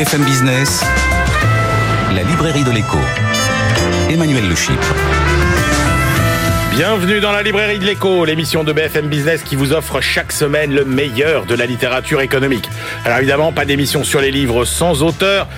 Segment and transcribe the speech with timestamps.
[0.00, 0.82] BFM Business,
[2.14, 2.96] la librairie de l'écho.
[4.08, 4.54] Emmanuel Le
[6.74, 10.72] Bienvenue dans la librairie de l'écho, l'émission de BFM Business qui vous offre chaque semaine
[10.72, 12.70] le meilleur de la littérature économique.
[13.04, 15.48] Alors évidemment, pas d'émission sur les livres sans auteur,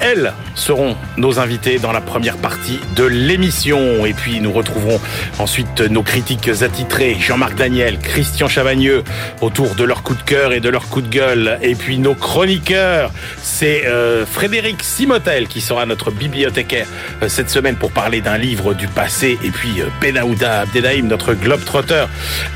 [0.00, 4.06] elles seront nos invités dans la première partie de l'émission.
[4.06, 5.00] Et puis nous retrouverons
[5.38, 9.04] ensuite nos critiques attitrés, Jean-Marc Daniel, Christian Chavagneux,
[9.40, 11.58] autour de leur coup de cœur et de leur coup de gueule.
[11.62, 13.10] Et puis nos chroniqueurs,
[13.42, 16.86] c'est euh, Frédéric Simotel qui sera notre bibliothécaire
[17.22, 19.38] euh, cette semaine pour parler d'un livre du passé.
[19.44, 22.04] Et puis euh, Benaouda Abdelhaim, notre globe-trotter,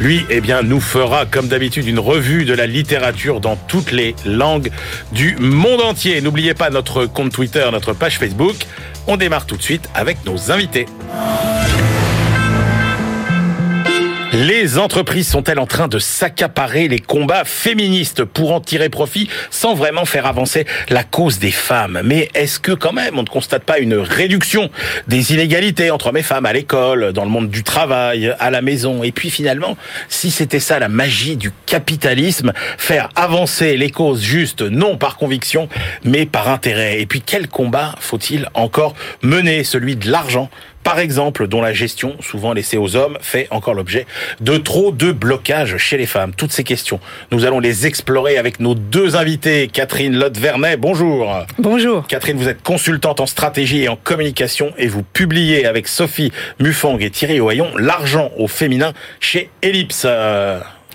[0.01, 4.15] lui, eh bien, nous fera comme d'habitude une revue de la littérature dans toutes les
[4.25, 4.71] langues
[5.13, 6.21] du monde entier.
[6.21, 8.57] N'oubliez pas notre compte Twitter, notre page Facebook.
[9.07, 10.87] On démarre tout de suite avec nos invités.
[14.35, 19.75] Les entreprises sont-elles en train de s'accaparer les combats féministes pour en tirer profit sans
[19.75, 22.01] vraiment faire avancer la cause des femmes?
[22.03, 24.71] Mais est-ce que quand même on ne constate pas une réduction
[25.07, 28.63] des inégalités entre hommes et femmes à l'école, dans le monde du travail, à la
[28.63, 29.03] maison?
[29.03, 29.77] Et puis finalement,
[30.09, 35.69] si c'était ça la magie du capitalisme, faire avancer les causes justes, non par conviction,
[36.05, 37.03] mais par intérêt.
[37.03, 39.63] Et puis quel combat faut-il encore mener?
[39.63, 40.49] Celui de l'argent
[40.85, 44.07] par exemple, dont la gestion, souvent laissée aux hommes, fait encore l'objet
[44.41, 46.33] de trop de blocages chez les femmes.
[46.35, 49.69] Toutes ces questions, nous allons les explorer avec nos deux invités.
[49.69, 51.47] Catherine Lotte-Vernet, bonjour.
[51.59, 52.07] Bonjour.
[52.07, 56.99] Catherine, vous êtes consultante en stratégie et en communication et vous publiez avec Sophie Mufang
[57.01, 60.07] et Thierry Ohaillon L'argent au féminin chez Ellipse.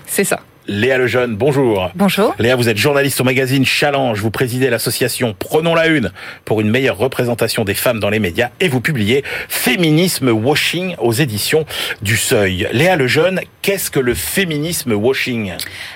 [0.06, 0.40] C'est ça.
[0.70, 1.90] Léa Lejeune, bonjour.
[1.94, 2.34] Bonjour.
[2.38, 6.12] Léa, vous êtes journaliste au magazine Challenge, vous présidez l'association Prenons la Une
[6.44, 11.14] pour une meilleure représentation des femmes dans les médias et vous publiez Féminisme Washing aux
[11.14, 11.64] éditions
[12.02, 12.68] du Seuil.
[12.72, 15.52] Léa Lejeune, qu'est-ce que le féminisme washing?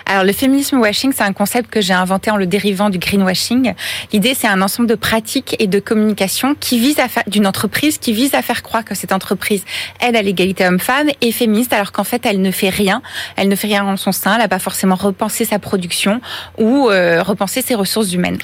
[0.06, 3.74] Alors le féminisme washing, c'est un concept que j'ai inventé en le dérivant du greenwashing.
[4.12, 7.98] L'idée, c'est un ensemble de pratiques et de communication qui vise à faire d'une entreprise
[7.98, 9.64] qui vise à faire croire que cette entreprise
[10.00, 13.02] aide à l'égalité homme-femme et féministe alors qu'en fait elle ne fait rien.
[13.36, 14.36] Elle ne fait rien en son sein.
[14.36, 16.20] Elle forcément repenser sa production
[16.58, 18.38] ou euh, repenser ses ressources humaines.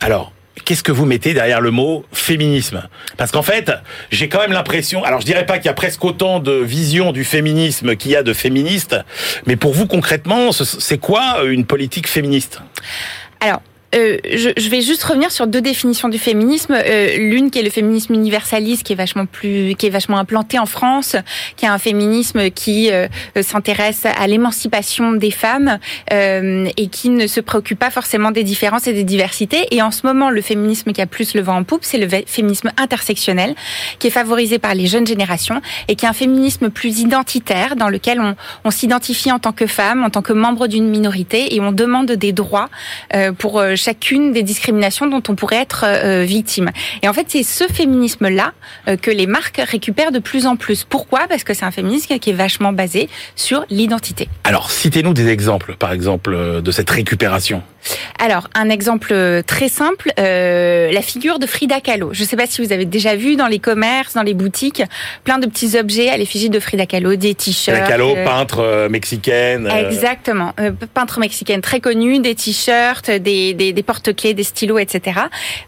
[0.00, 0.32] Alors,
[0.64, 2.86] qu'est-ce que vous mettez derrière le mot féminisme?
[3.16, 3.72] Parce qu'en fait,
[4.10, 7.12] j'ai quand même l'impression, alors je dirais pas qu'il y a presque autant de visions
[7.12, 8.96] du féminisme qu'il y a de féministes,
[9.46, 12.60] mais pour vous concrètement, c'est quoi une politique féministe?
[13.40, 13.60] Alors,
[13.94, 16.74] euh, je, je, vais juste revenir sur deux définitions du féminisme.
[16.74, 20.58] Euh, L'une qui est le féminisme universaliste, qui est vachement plus, qui est vachement implanté
[20.58, 21.16] en France,
[21.56, 23.06] qui est un féminisme qui euh,
[23.42, 25.78] s'intéresse à l'émancipation des femmes
[26.12, 29.66] euh, et qui ne se préoccupe pas forcément des différences et des diversités.
[29.70, 32.08] Et en ce moment, le féminisme qui a plus le vent en poupe, c'est le
[32.26, 33.54] féminisme intersectionnel,
[33.98, 37.88] qui est favorisé par les jeunes générations et qui est un féminisme plus identitaire, dans
[37.88, 38.34] lequel on,
[38.64, 42.12] on s'identifie en tant que femme, en tant que membre d'une minorité, et on demande
[42.12, 42.68] des droits
[43.14, 46.70] euh, pour chacune des discriminations dont on pourrait être euh, victime.
[47.02, 48.52] Et en fait, c'est ce féminisme-là
[48.88, 50.84] euh, que les marques récupèrent de plus en plus.
[50.84, 51.26] Pourquoi?
[51.28, 54.28] Parce que c'est un féminisme qui est vachement basé sur l'identité.
[54.44, 57.62] Alors, citez-nous des exemples, par exemple, euh, de cette récupération.
[58.18, 59.14] Alors, un exemple
[59.46, 62.10] très simple, euh, la figure de Frida Kahlo.
[62.12, 64.82] Je ne sais pas si vous avez déjà vu dans les commerces, dans les boutiques,
[65.24, 67.76] plein de petits objets à l'effigie de Frida Kahlo, des t-shirts.
[67.76, 69.68] Frida Kahlo, peintre mexicaine.
[69.68, 70.54] Exactement,
[70.94, 75.20] peintre mexicaine très connue, des t-shirts, des, des des porte-clés, des stylos, etc.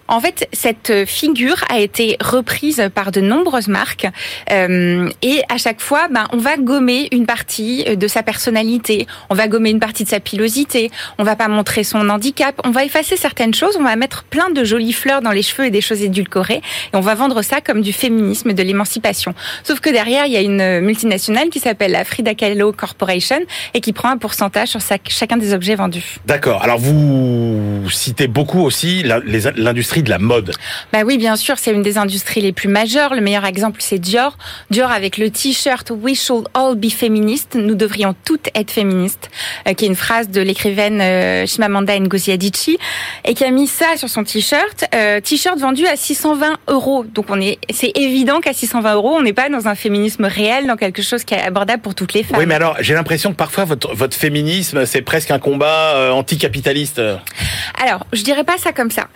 [0.09, 4.07] En fait, cette figure a été reprise par de nombreuses marques
[4.51, 9.35] euh, et à chaque fois, ben, on va gommer une partie de sa personnalité, on
[9.35, 12.85] va gommer une partie de sa pilosité, on va pas montrer son handicap, on va
[12.85, 15.81] effacer certaines choses, on va mettre plein de jolies fleurs dans les cheveux et des
[15.81, 16.63] choses édulcorées
[16.93, 19.35] et on va vendre ça comme du féminisme, de l'émancipation.
[19.63, 23.41] Sauf que derrière, il y a une multinationale qui s'appelle la Frida Kahlo Corporation
[23.75, 26.17] et qui prend un pourcentage sur chacun des objets vendus.
[26.27, 26.63] D'accord.
[26.63, 30.53] Alors vous citez beaucoup aussi l'industrie de la mode.
[30.93, 33.15] Bah oui, bien sûr, c'est une des industries les plus majeures.
[33.15, 34.37] Le meilleur exemple, c'est Dior.
[34.71, 37.55] Dior avec le t-shirt We should all be feminist.
[37.55, 39.31] Nous devrions toutes être féministes,
[39.69, 41.47] euh, qui est une phrase de l'écrivaine euh,
[41.97, 42.79] Chimamanda Ngozi Adichie,
[43.25, 44.87] et qui a mis ça sur son t-shirt.
[44.95, 47.05] Euh, t-shirt vendu à 620 euros.
[47.05, 50.67] Donc on est, c'est évident qu'à 620 euros, on n'est pas dans un féminisme réel,
[50.67, 52.39] dans quelque chose qui est abordable pour toutes les femmes.
[52.39, 57.01] Oui, mais alors j'ai l'impression que parfois votre, votre féminisme, c'est presque un combat anticapitaliste.
[57.83, 59.09] Alors, je dirais pas ça comme ça.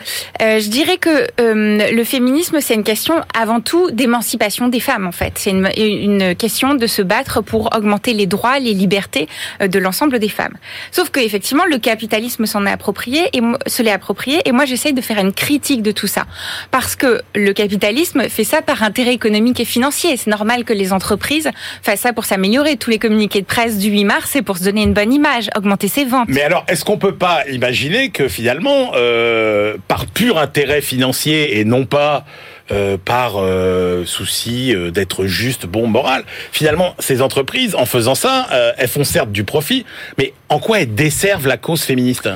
[0.42, 5.06] Euh, je dirais que euh, le féminisme, c'est une question avant tout d'émancipation des femmes,
[5.06, 5.32] en fait.
[5.36, 9.28] C'est une, une, question de se battre pour augmenter les droits, les libertés
[9.60, 10.56] euh, de l'ensemble des femmes.
[10.90, 14.40] Sauf que effectivement, le capitalisme s'en approprié et se l'est approprié.
[14.44, 16.24] Et moi, j'essaye de faire une critique de tout ça,
[16.70, 20.16] parce que le capitalisme fait ça par intérêt économique et financier.
[20.16, 21.50] C'est normal que les entreprises
[21.82, 22.76] fassent ça pour s'améliorer.
[22.76, 25.50] Tous les communiqués de presse du 8 mars, c'est pour se donner une bonne image,
[25.56, 26.28] augmenter ses ventes.
[26.28, 31.64] Mais alors, est-ce qu'on peut pas imaginer que finalement euh, par pur intérêt financier et
[31.64, 32.24] non pas
[32.70, 36.24] euh, par euh, souci d'être juste, bon, moral.
[36.52, 38.46] Finalement, ces entreprises, en faisant ça,
[38.78, 39.84] elles font certes du profit,
[40.18, 42.28] mais en quoi elles desservent la cause féministe?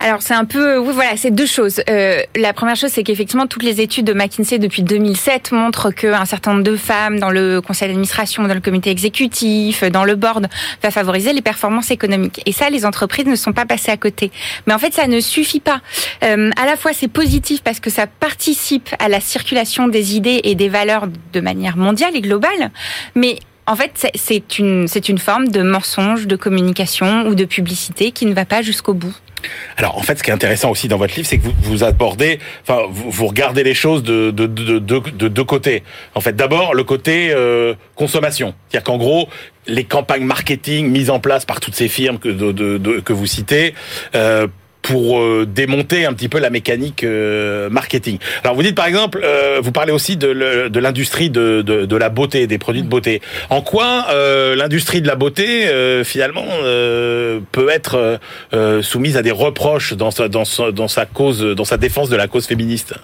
[0.00, 1.80] Alors c'est un peu, oui voilà, c'est deux choses.
[1.90, 6.24] Euh, la première chose, c'est qu'effectivement toutes les études de McKinsey depuis 2007 montrent qu'un
[6.24, 10.46] certain nombre de femmes dans le conseil d'administration, dans le comité exécutif, dans le board,
[10.84, 12.40] va favoriser les performances économiques.
[12.46, 14.30] Et ça, les entreprises ne sont pas passées à côté.
[14.68, 15.80] Mais en fait, ça ne suffit pas.
[16.22, 20.42] Euh, à la fois, c'est positif parce que ça participe à la circulation des idées
[20.44, 22.70] et des valeurs de manière mondiale et globale,
[23.16, 28.12] mais en fait, c'est- une, c'est une forme de mensonge, de communication ou de publicité
[28.12, 29.12] qui ne va pas jusqu'au bout.
[29.76, 31.84] Alors, en fait, ce qui est intéressant aussi dans votre livre, c'est que vous, vous
[31.84, 35.82] abordez, enfin, vous, regardez les choses de, de, de, de, de deux côtés.
[36.14, 38.54] En fait, d'abord, le côté euh, consommation.
[38.68, 39.28] C'est-à-dire qu'en gros,
[39.66, 43.74] les campagnes marketing mises en place par toutes ces firmes que vous citez,
[44.14, 44.46] euh,
[44.88, 48.16] pour euh, démonter un petit peu la mécanique euh, marketing.
[48.42, 50.28] Alors vous dites par exemple, euh, vous parlez aussi de,
[50.78, 53.20] l'industrie de, de, de la beauté, des produits de beauté.
[53.50, 58.18] En quoi euh, l'industrie de la beauté euh, finalement euh, peut être
[58.82, 62.46] soumise à des reproches dans sa, dans, sa, cause, dans sa défense de la cause
[62.46, 62.94] féministe?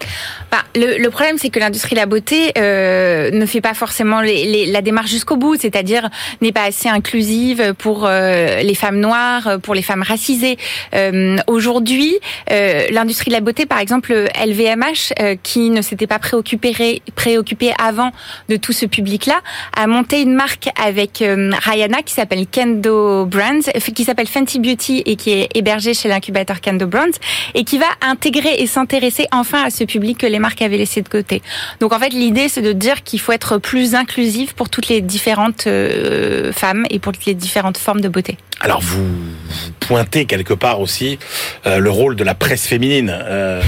[0.51, 4.45] Bah, le, le problème, c'est que l'industrie de la beauté ne fait pas forcément les,
[4.45, 6.09] les- la démarche jusqu'au bout, c'est-à-dire
[6.41, 10.57] n'est pas assez inclusive pour les femmes noires, pour les femmes racisées.
[10.93, 11.37] Euh,
[11.75, 12.15] Aujourd'hui,
[12.51, 17.73] euh, l'industrie de la beauté, par exemple, LVMH, euh, qui ne s'était pas préoccupé, préoccupé
[17.77, 18.11] avant
[18.47, 19.41] de tout ce public-là,
[19.75, 25.03] a monté une marque avec euh, Rihanna qui s'appelle Kendo Brands, qui s'appelle Fenty Beauty
[25.05, 27.19] et qui est hébergée chez l'incubateur Kendo Brands
[27.55, 31.01] et qui va intégrer et s'intéresser enfin à ce public que les marques avaient laissé
[31.01, 31.41] de côté.
[31.81, 35.01] Donc en fait, l'idée c'est de dire qu'il faut être plus inclusif pour toutes les
[35.01, 38.37] différentes euh, femmes et pour toutes les différentes formes de beauté.
[38.61, 39.05] Alors vous,
[39.81, 41.19] pointez quelque part aussi
[41.65, 43.61] le rôle de la presse féminine, euh,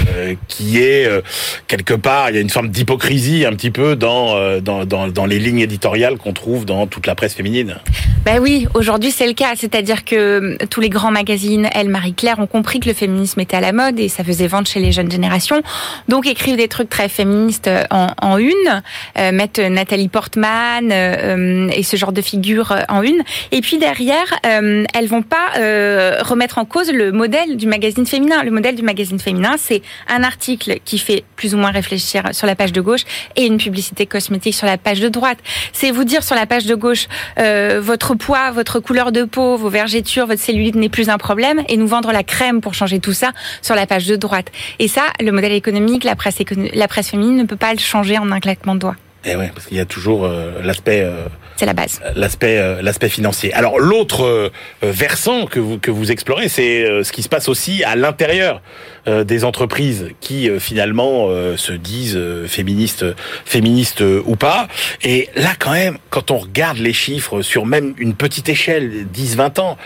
[0.46, 1.20] qui est euh,
[1.66, 5.38] quelque part, il y a une forme d'hypocrisie un petit peu dans, euh, dans, les
[5.38, 7.76] lignes éditoriales qu'on trouve dans toute la presse féminine.
[8.24, 12.38] Ben oui, aujourd'hui c'est le cas, c'est-à-dire que euh, tous les grands magazines, Elle, Marie-Claire,
[12.38, 14.92] ont compris que le féminisme était à la mode et ça faisait vendre chez les
[14.92, 15.62] jeunes générations,
[16.08, 18.82] donc écrivent des trucs très féministes en, une,
[19.18, 24.38] euh, mettent Nathalie Portman euh, et ce genre de figure en une, et puis derrière,
[24.46, 28.42] euh, elles vont pas euh, remettre en cause le modèle du magazine féminin.
[28.42, 32.46] Le modèle du magazine féminin, c'est un article qui fait plus ou moins réfléchir sur
[32.46, 33.02] la page de gauche
[33.36, 35.38] et une publicité cosmétique sur la page de droite.
[35.72, 37.06] C'est vous dire sur la page de gauche,
[37.38, 41.62] euh, votre poids, votre couleur de peau, vos vergetures, votre cellulite n'est plus un problème
[41.68, 43.32] et nous vendre la crème pour changer tout ça
[43.62, 44.50] sur la page de droite.
[44.78, 47.78] Et ça, le modèle économique, la presse, écono- la presse féminine ne peut pas le
[47.78, 48.96] changer en un claquement de doigts.
[49.28, 51.26] Et ouais, parce qu'il y a toujours euh, l'aspect euh,
[51.56, 52.00] C'est la base.
[52.16, 53.52] l'aspect euh, l'aspect financier.
[53.52, 54.50] Alors l'autre euh,
[54.82, 58.62] versant que vous que vous explorez, c'est euh, ce qui se passe aussi à l'intérieur
[59.06, 63.04] euh, des entreprises qui euh, finalement euh, se disent euh, féministes
[63.44, 64.66] féministes euh, ou pas.
[65.02, 69.60] Et là quand même, quand on regarde les chiffres sur même une petite échelle 10-20
[69.60, 69.76] ans,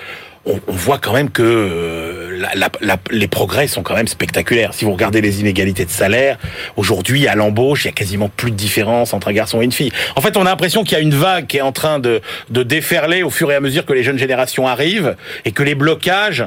[0.44, 4.08] on, on voit quand même que euh, la- la- la- les progrès sont quand même
[4.08, 4.74] spectaculaires.
[4.74, 6.38] Si vous regardez les inégalités de salaire,
[6.76, 9.72] aujourd'hui à l'embauche, il y a quasiment plus de différence entre un garçon et une
[9.72, 9.92] fille.
[10.16, 12.20] En fait, on a l'impression qu'il y a une vague qui est en train de,
[12.50, 15.74] de déferler au fur et à mesure que les jeunes générations arrivent et que les
[15.74, 16.44] blocages,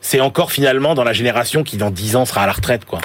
[0.00, 3.00] c'est encore finalement dans la génération qui dans 10 ans sera à la retraite, quoi.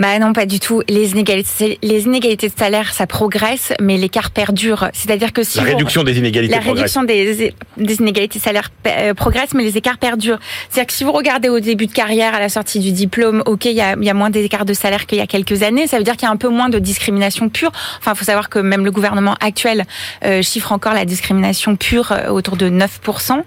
[0.00, 0.82] Bah non, pas du tout.
[0.88, 4.88] Les inégalités, les inégalités de salaire, ça progresse, mais l'écart perdure.
[4.92, 6.96] C'est-à-dire que si La vous- réduction des inégalités la progresse.
[6.96, 10.38] réduction des, des inégalités de salaire euh, progresse, mais les écarts perdurent.
[10.70, 13.66] C'est-à-dire que si vous regardez au début de carrière, à la sortie du diplôme, ok,
[13.66, 15.86] il y a, y a moins d'écarts de salaire qu'il y a quelques années.
[15.86, 17.70] Ça veut dire qu'il y a un peu moins de discrimination pure.
[17.98, 19.84] Enfin, faut savoir que même le gouvernement actuel
[20.24, 23.42] euh, chiffre encore la discrimination pure euh, autour de 9%.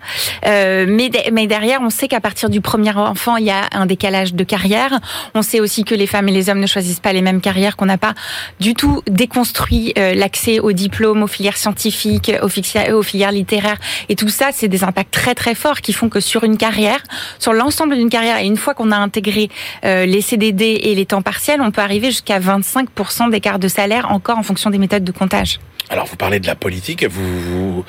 [0.46, 3.64] Euh, mais, de- mais derrière, on sait qu'à partir du premier enfant, il y a
[3.72, 5.00] un décalage de carrière.
[5.34, 7.76] On sait aussi que les femmes et les hommes ne choisissent pas les mêmes carrières,
[7.76, 8.14] qu'on n'a pas
[8.60, 13.80] du tout déconstruit euh, l'accès aux diplômes, aux filières scientifiques, aux, filières littéraires.
[14.10, 17.02] Et tout ça, c'est des impacts très très forts qui font que sur une carrière,
[17.40, 19.50] sur l'ensemble d'une carrière, et une fois qu'on a intégré
[19.86, 24.12] euh, les CDD et les temps partiels, on peut arriver jusqu'à 25% d'écart de salaire
[24.12, 25.60] encore en fonction des méthodes de comptage.
[25.90, 27.84] Alors vous parlez de la politique, vous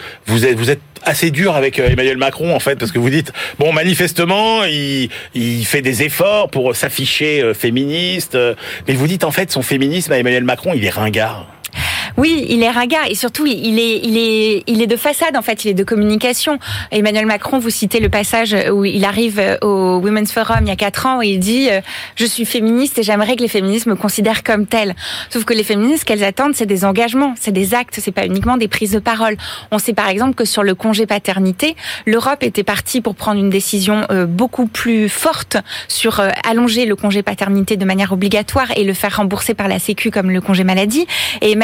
[0.44, 4.64] êtes assez dur avec euh, Emmanuel Macron en fait parce que vous dites bon manifestement
[4.64, 8.54] il il fait des efforts pour s'afficher euh, féministe euh,
[8.88, 11.53] mais vous dites en fait son féminisme à Emmanuel Macron il est ringard.
[12.16, 15.42] Oui, il est ringard et surtout il est, il est, il est de façade en
[15.42, 16.58] fait, il est de communication.
[16.90, 20.76] Emmanuel Macron, vous citez le passage où il arrive au Women's Forum il y a
[20.76, 21.80] quatre ans et il dit euh,
[22.16, 24.94] je suis féministe et j'aimerais que les féministes me considèrent comme telle.
[25.30, 28.56] Sauf que les féministes, qu'elles attendent, c'est des engagements, c'est des actes, c'est pas uniquement
[28.56, 29.36] des prises de parole.
[29.70, 31.76] On sait par exemple que sur le congé paternité,
[32.06, 35.56] l'Europe était partie pour prendre une décision euh, beaucoup plus forte
[35.88, 39.78] sur euh, allonger le congé paternité de manière obligatoire et le faire rembourser par la
[39.78, 41.06] Sécu comme le congé maladie.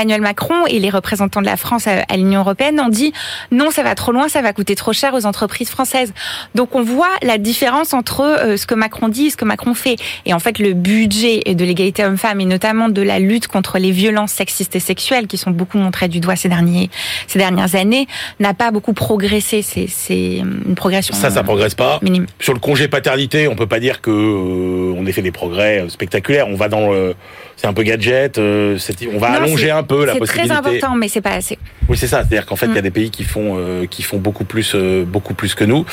[0.01, 3.13] Emmanuel Macron et les représentants de la France à, l'Union européenne ont dit
[3.51, 6.15] non, ça va trop loin, ça va coûter trop cher aux entreprises françaises.
[6.55, 9.75] Donc on voit la différence entre euh, ce que Macron dit et ce que Macron
[9.75, 9.97] fait.
[10.25, 13.91] Et en fait, le budget de l'égalité homme-femme et notamment de la lutte contre les
[13.91, 16.89] violences sexistes et sexuelles qui sont beaucoup montrées du doigt ces derniers
[17.27, 19.61] ces dernières années n'a pas beaucoup progressé.
[19.63, 21.15] C'est une progression.
[21.15, 21.99] Ça, ça progresse pas.
[22.01, 22.27] Minime.
[22.39, 25.85] Sur le congé paternité, on peut pas dire que euh, on ait fait des progrès
[25.89, 26.49] spectaculaires.
[26.49, 27.15] On va dans le
[27.61, 28.39] c'est un peu gadget.
[28.39, 28.79] Euh,
[29.15, 30.49] on va allonger un peu la possibilité.
[30.49, 31.59] C'est très important, mais c'est pas assez.
[31.91, 32.21] Oui, c'est ça.
[32.21, 32.85] C'est-à-dire qu'en fait, il y a mm.
[32.85, 35.85] des pays qui font euh, qui font beaucoup plus euh, beaucoup plus que nous.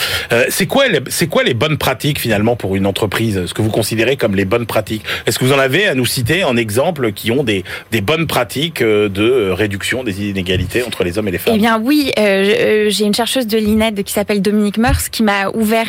[0.47, 4.15] c'est quoi c'est quoi les bonnes pratiques finalement pour une entreprise Ce que vous considérez
[4.15, 5.03] comme les bonnes pratiques?
[5.25, 8.27] Est-ce que vous en avez à nous citer en exemple qui ont des des bonnes
[8.27, 11.55] pratiques de réduction des inégalités entre les hommes et les femmes?
[11.57, 15.87] Eh bien oui, j'ai une chercheuse de l'INED qui s'appelle Dominique Meurs qui m'a ouvert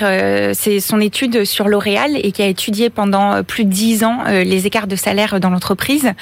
[0.55, 4.67] c'est son étude sur L'Oréal et qui a étudié pendant plus de dix ans les
[4.67, 6.13] écarts de salaire dans l'entreprise entreprise,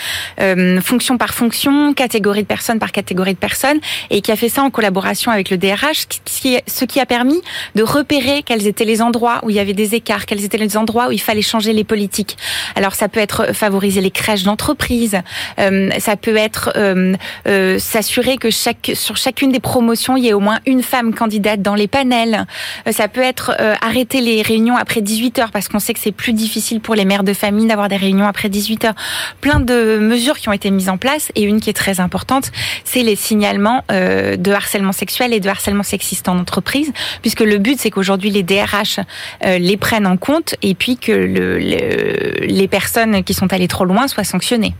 [0.41, 3.79] euh, fonction par fonction, catégorie de personnes par catégorie de personnes,
[4.11, 7.41] et qui a fait ça en collaboration avec le DRH, ce qui a permis
[7.77, 10.77] de repérer quels étaient les endroits où il y avait des écarts, quels étaient les
[10.77, 12.37] endroits où il fallait changer les politiques.
[12.75, 15.21] Alors ça peut être favoriser les crèches d'entreprise,
[15.61, 20.33] euh, ça peut être euh, s'assurer que chaque, sur chacune des promotions, il y ait
[20.33, 22.47] au moins une femme candidate dans les panels.
[22.91, 26.33] ça peut être arrêter les réunions après 18 heures parce qu'on sait que c'est plus
[26.33, 28.95] difficile pour les mères de famille d'avoir des réunions après 18 heures
[29.41, 32.51] plein de mesures qui ont été mises en place et une qui est très importante,
[32.85, 37.59] c'est les signalements euh, de harcèlement sexuel et de harcèlement sexiste en entreprise, puisque le
[37.59, 39.01] but c'est qu'aujourd'hui les DRH
[39.45, 43.85] euh, les prennent en compte et puis que le, les personnes qui sont allées trop
[43.85, 44.75] loin soient sanctionnées.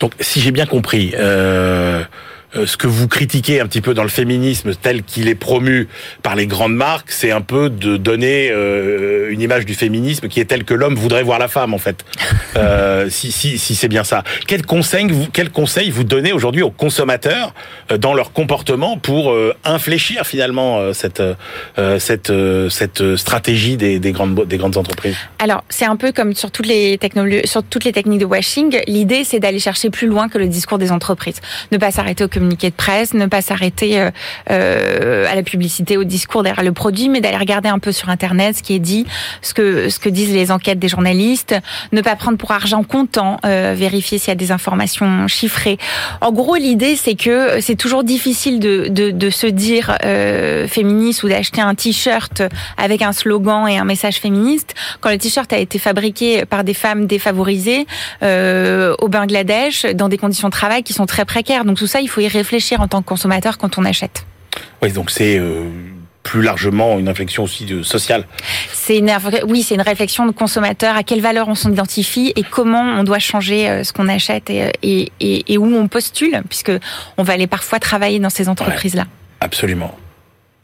[0.00, 2.02] Donc, si j'ai bien compris, euh,
[2.54, 5.88] ce que vous critiquez un petit peu dans le féminisme tel qu'il est promu
[6.22, 10.40] par les grandes marques, c'est un peu de donner euh, une image du féminisme qui
[10.40, 12.04] est telle que l'homme voudrait voir la femme, en fait.
[12.56, 14.24] Euh, si si, si c'est bien ça.
[14.46, 17.52] Quel conseil vous, quel conseil vous donnez aujourd'hui aux consommateurs
[17.98, 21.22] dans leur comportement pour infléchir finalement cette
[21.98, 22.32] cette
[22.70, 25.16] cette stratégie des, des grandes des grandes entreprises?
[25.38, 26.98] Alors c'est un peu comme sur toutes les
[27.44, 28.78] sur toutes les techniques de washing.
[28.86, 32.28] L'idée c'est d'aller chercher plus loin que le discours des entreprises, ne pas s'arrêter au
[32.36, 34.10] communiqué de presse, ne pas s'arrêter euh,
[34.50, 38.10] euh, à la publicité, au discours derrière le produit, mais d'aller regarder un peu sur
[38.10, 39.06] Internet ce qui est dit,
[39.40, 41.54] ce que ce que disent les enquêtes des journalistes,
[41.92, 45.78] ne pas prendre pour argent comptant, euh, vérifier s'il y a des informations chiffrées.
[46.20, 51.22] En gros, l'idée c'est que c'est toujours difficile de, de, de se dire euh, féministe
[51.22, 52.42] ou d'acheter un t-shirt
[52.76, 56.74] avec un slogan et un message féministe quand le t-shirt a été fabriqué par des
[56.74, 57.86] femmes défavorisées
[58.22, 61.64] euh, au Bangladesh dans des conditions de travail qui sont très précaires.
[61.64, 64.26] Donc tout ça, il faut y réfléchir en tant que consommateur quand on achète.
[64.82, 65.70] Oui, donc c'est euh,
[66.22, 68.26] plus largement une réflexion aussi de sociale.
[68.72, 69.12] C'est une
[69.46, 73.18] oui, c'est une réflexion de consommateur à quelle valeur on s'identifie et comment on doit
[73.18, 76.72] changer euh, ce qu'on achète et, et, et, où on postule puisque
[77.16, 79.04] on va aller parfois travailler dans ces entreprises là.
[79.40, 79.94] absolument.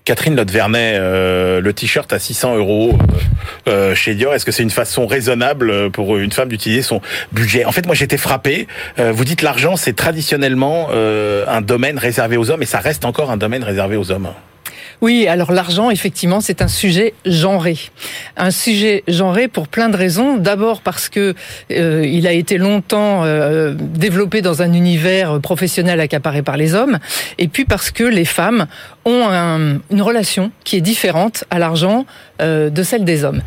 [0.05, 2.99] Catherine Lotte-Vernet, euh, le t-shirt à 600 euros
[3.69, 7.01] euh, chez Dior, est-ce que c'est une façon raisonnable pour une femme d'utiliser son
[7.33, 7.65] budget?
[7.65, 8.67] En fait, moi j'étais frappé.
[8.99, 13.31] Euh, vous dites l'argent, c'est traditionnellement un domaine réservé aux hommes, et ça reste encore
[13.31, 14.29] un domaine réservé aux hommes.
[15.03, 17.77] Oui, alors l'argent, effectivement, c'est un sujet genré.
[18.37, 20.37] Un sujet genré pour plein de raisons.
[20.37, 21.35] D'abord parce que
[21.73, 27.01] euh, il a été longtemps euh, développé dans un univers professionnel accaparé par les hommes,
[27.39, 28.67] et puis parce que les femmes
[29.05, 29.27] ont
[29.91, 32.07] une relation qui est différente à l'argent
[32.41, 33.43] euh, de celle des hommes.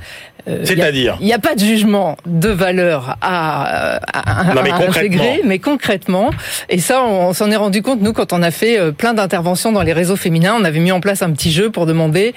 [0.47, 5.59] Euh, C'est-à-dire Il n'y a, pas de jugement de valeur à, à, mais intégrer, mais
[5.59, 6.29] concrètement,
[6.69, 9.71] et ça, on, s'en est rendu compte, nous, quand on a fait euh, plein d'interventions
[9.71, 12.35] dans les réseaux féminins, on avait mis en place un petit jeu pour demander,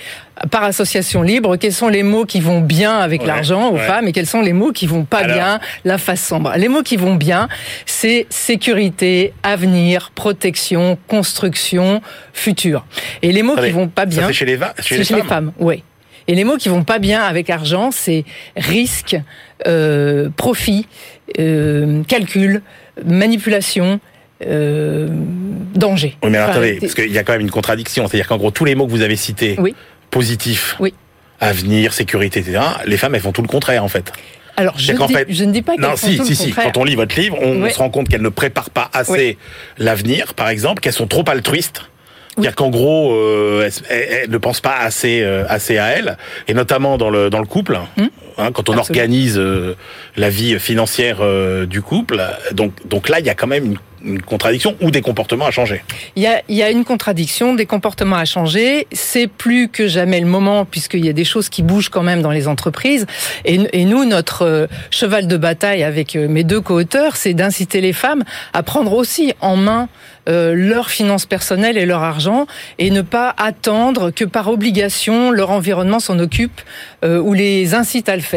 [0.51, 4.13] par association libre, quels sont les mots qui vont bien avec l'argent aux femmes et
[4.13, 6.53] quels sont les mots qui vont pas bien, la face sombre.
[6.57, 7.49] Les mots qui vont bien,
[7.87, 12.01] c'est sécurité, avenir, protection, construction,
[12.33, 12.87] futur.
[13.23, 15.53] Et les mots qui vont pas bien, c'est chez les, chez les femmes.
[15.59, 15.83] Oui.
[16.29, 19.17] Et les mots qui vont pas bien avec argent, c'est risque,
[19.67, 20.87] euh, profit,
[21.39, 22.63] euh, calcul,
[23.05, 23.99] manipulation.
[24.47, 25.09] Euh,
[25.75, 26.17] danger.
[26.23, 28.07] Oui, mais attendez, parce qu'il y a quand même une contradiction.
[28.07, 29.75] C'est-à-dire qu'en gros, tous les mots que vous avez cités, oui.
[30.13, 30.95] positif, oui.
[31.41, 34.13] avenir, sécurité, etc., les femmes, elles font tout le contraire, en fait.
[34.57, 36.53] Alors, je, ne dis pas Non, si, si, si.
[36.53, 39.39] Quand on lit votre livre, on, se rend compte qu'elles ne préparent pas assez
[39.77, 41.83] l'avenir, par exemple, qu'elles sont trop altruistes.
[42.39, 46.17] C'est-à-dire qu'en gros, euh, elles, ne pensent pas assez, euh, assez à elles,
[46.47, 47.79] et notamment dans le, dans le couple.
[47.99, 48.09] Hum.
[48.39, 49.75] Hein, quand on organise euh,
[50.17, 52.23] la vie financière euh, du couple.
[52.53, 55.83] Donc, donc là, il y a quand même une, contradiction ou des comportements à changer.
[56.15, 58.87] Il y a, il y a une contradiction, des comportements à changer.
[58.93, 62.23] C'est plus que jamais le moment, puisqu'il y a des choses qui bougent quand même
[62.23, 63.07] dans les entreprises.
[63.45, 67.93] Et, et nous, notre euh, cheval de bataille avec mes deux co-auteurs, c'est d'inciter les
[67.93, 69.89] femmes à prendre aussi en main
[70.29, 72.47] euh, leurs finances personnelles et leur argent
[72.79, 76.61] et ne pas attendre que par obligation leur environnement s'en occupe
[77.03, 78.28] euh, ou les incite à le faire.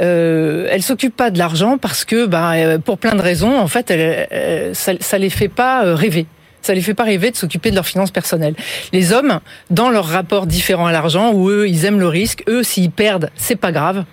[0.00, 0.82] Euh, elles
[1.16, 4.92] pas de l'argent parce que, bah, euh, pour plein de raisons, en fait, elles, ça,
[5.00, 6.26] ça les fait pas euh, rêver.
[6.62, 8.54] Ça les fait pas rêver de s'occuper de leurs finances personnelles.
[8.92, 12.62] Les hommes, dans leur rapport différent à l'argent, où eux, ils aiment le risque, eux,
[12.62, 14.04] s'ils perdent, c'est pas grave,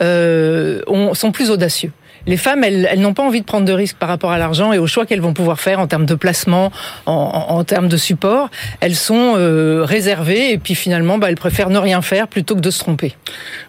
[0.00, 1.92] euh, on, sont plus audacieux
[2.26, 4.72] les femmes, elles, elles n'ont pas envie de prendre de risques par rapport à l'argent
[4.72, 6.72] et aux choix qu'elles vont pouvoir faire en termes de placement,
[7.06, 8.50] en, en, termes de support.
[8.80, 12.60] Elles sont euh, réservées et puis finalement, bah, elles préfèrent ne rien faire plutôt que
[12.60, 13.16] de se tromper.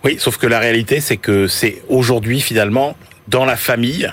[0.03, 2.95] Oui, sauf que la réalité, c'est que c'est aujourd'hui finalement
[3.27, 4.11] dans la famille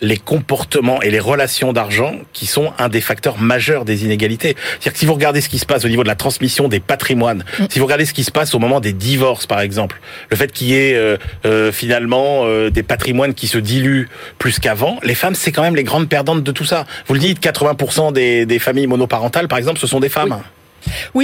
[0.00, 4.56] les comportements et les relations d'argent qui sont un des facteurs majeurs des inégalités.
[4.56, 6.80] C'est-à-dire que si vous regardez ce qui se passe au niveau de la transmission des
[6.80, 7.64] patrimoines, mm.
[7.68, 10.52] si vous regardez ce qui se passe au moment des divorces, par exemple, le fait
[10.52, 15.14] qu'il y ait euh, euh, finalement euh, des patrimoines qui se diluent plus qu'avant, les
[15.14, 16.86] femmes, c'est quand même les grandes perdantes de tout ça.
[17.06, 20.32] Vous le dites, 80% des, des familles monoparentales, par exemple, ce sont des femmes.
[20.32, 20.44] Oui,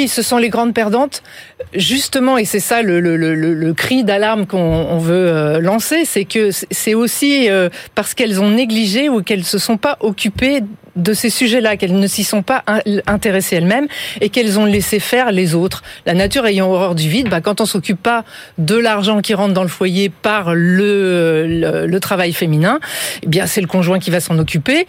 [0.07, 1.23] ce sont les grandes perdantes.
[1.75, 7.49] Justement, et c'est ça le cri d'alarme qu'on veut euh, lancer, c'est que c'est aussi
[7.51, 10.63] euh, parce qu'elles ont négligé ou qu'elles se sont pas occupées
[10.97, 12.65] de ces sujets-là, qu'elles ne s'y sont pas
[13.07, 13.87] intéressées elles-mêmes
[14.21, 15.83] et qu'elles ont laissé faire les autres.
[16.07, 18.25] La nature ayant horreur du vide, bah, quand on s'occupe pas
[18.59, 22.79] de l'argent qui rentre dans le foyer par le, le, travail féminin,
[23.23, 24.87] eh bien c'est le conjoint qui va s'en occuper.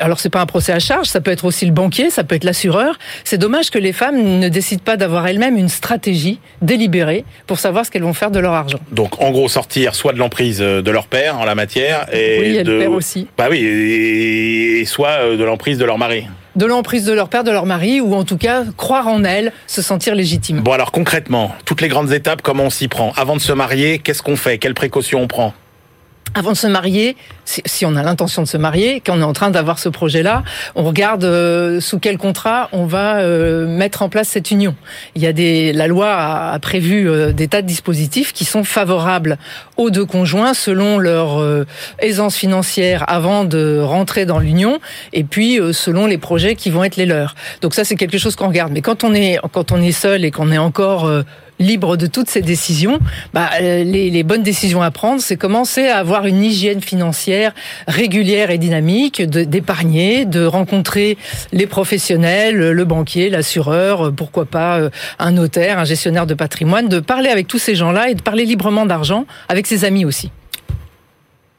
[0.00, 2.34] Alors c'est pas un procès à charge, ça peut être aussi le banquier, ça peut
[2.34, 2.98] être l'assureur.
[3.24, 7.86] C'est dommage que les femmes ne décident pas d'avoir elles-mêmes une stratégie délibérée pour savoir
[7.86, 8.78] ce qu'elles vont faire de leur argent.
[8.90, 12.62] Donc en gros sortir soit de l'emprise de leur père en la matière et oui,
[12.62, 12.72] de...
[12.72, 13.26] le père aussi.
[13.36, 17.50] Bah oui, et soit de l'emprise de leur mari de l'emprise de leur père, de
[17.50, 20.60] leur mari, ou en tout cas croire en elles, se sentir légitime.
[20.60, 23.98] Bon alors concrètement, toutes les grandes étapes, comment on s'y prend Avant de se marier,
[23.98, 25.54] qu'est-ce qu'on fait Quelles précautions on prend
[26.34, 29.50] avant de se marier, si on a l'intention de se marier, qu'on est en train
[29.50, 30.42] d'avoir ce projet-là,
[30.74, 34.74] on regarde euh, sous quel contrat on va euh, mettre en place cette union.
[35.14, 38.64] Il y a des, la loi a, prévu euh, des tas de dispositifs qui sont
[38.64, 39.38] favorables
[39.76, 41.42] aux deux conjoints selon leur
[41.98, 44.80] aisance financière avant de rentrer dans l'union,
[45.12, 47.34] et puis selon les projets qui vont être les leurs.
[47.62, 48.72] Donc ça, c'est quelque chose qu'on regarde.
[48.72, 51.10] Mais quand on est quand on est seul et qu'on est encore
[51.62, 53.00] libre de toutes ces décisions,
[53.32, 57.52] bah, euh, les, bonnes décisions à prendre, c'est commencer à avoir une hygiène financière
[57.88, 61.16] régulière et dynamique, d'épargner, de, rencontrer
[61.52, 67.00] les professionnels, le banquier, l'assureur, pourquoi pas euh, un notaire, un gestionnaire de patrimoine, de
[67.00, 70.30] parler avec tous ces gens-là et de parler librement d'argent avec ses amis aussi.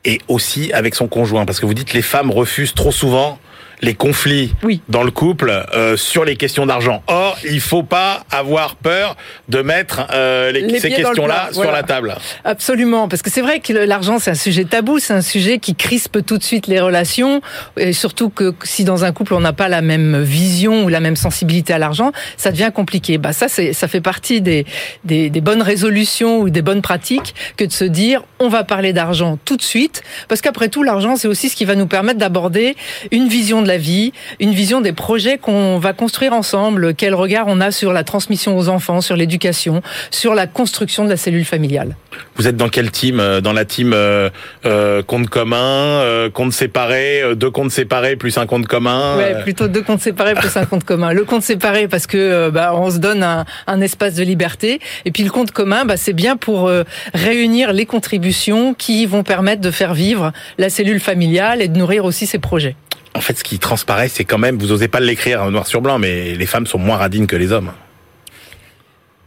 [0.06, 3.40] Et aussi avec son conjoint, parce que vous dites les femmes refusent trop souvent
[3.84, 4.54] les conflits
[4.90, 7.04] dans le couple euh, sur les questions d'argent.
[7.08, 9.16] Or, il faut pas avoir peur
[9.50, 12.16] de mettre euh, les, ces questions-là sur la table.
[12.46, 15.76] Absolument, parce que c'est vrai que l'argent c'est un sujet tabou, c'est un sujet qui
[15.76, 17.42] crispe tout de suite les relations,
[17.78, 21.02] et surtout que si dans un couple on n'a pas la même vision ou la
[21.02, 23.18] même sensibilité à l'argent, ça devient compliqué.
[23.18, 24.66] Bah ça ça fait partie des,
[25.04, 28.94] des, des bonnes résolutions ou des bonnes pratiques que de se dire on va parler
[28.94, 32.20] d'argent tout de suite, parce qu'après tout l'argent c'est aussi ce qui va nous permettre
[32.20, 32.78] d'aborder
[33.12, 37.46] une vision de la vie, une vision des projets qu'on va construire ensemble, quel regard
[37.48, 39.82] on a sur la transmission aux enfants, sur l'éducation,
[40.12, 41.96] sur la construction de la cellule familiale.
[42.36, 44.30] Vous êtes dans quel team euh, Dans la team euh,
[44.66, 49.42] euh, compte commun, euh, compte séparé, euh, deux comptes séparés plus un compte commun Ouais,
[49.44, 51.14] plutôt deux comptes séparés plus un compte commun.
[51.14, 55.12] Le compte séparé parce que bah, on se donne un, un, espace de liberté, et
[55.12, 56.72] puis le compte commun, bah, c'est bien pour
[57.14, 62.06] réunir les contributions qui vont permettre de faire vivre la cellule familiale et de nourrir
[62.06, 62.76] aussi ses projets
[63.16, 66.00] en fait, ce qui transparaît, c'est quand même, vous osez pas l'écrire noir sur blanc,
[66.00, 67.72] mais les femmes sont moins radines que les hommes.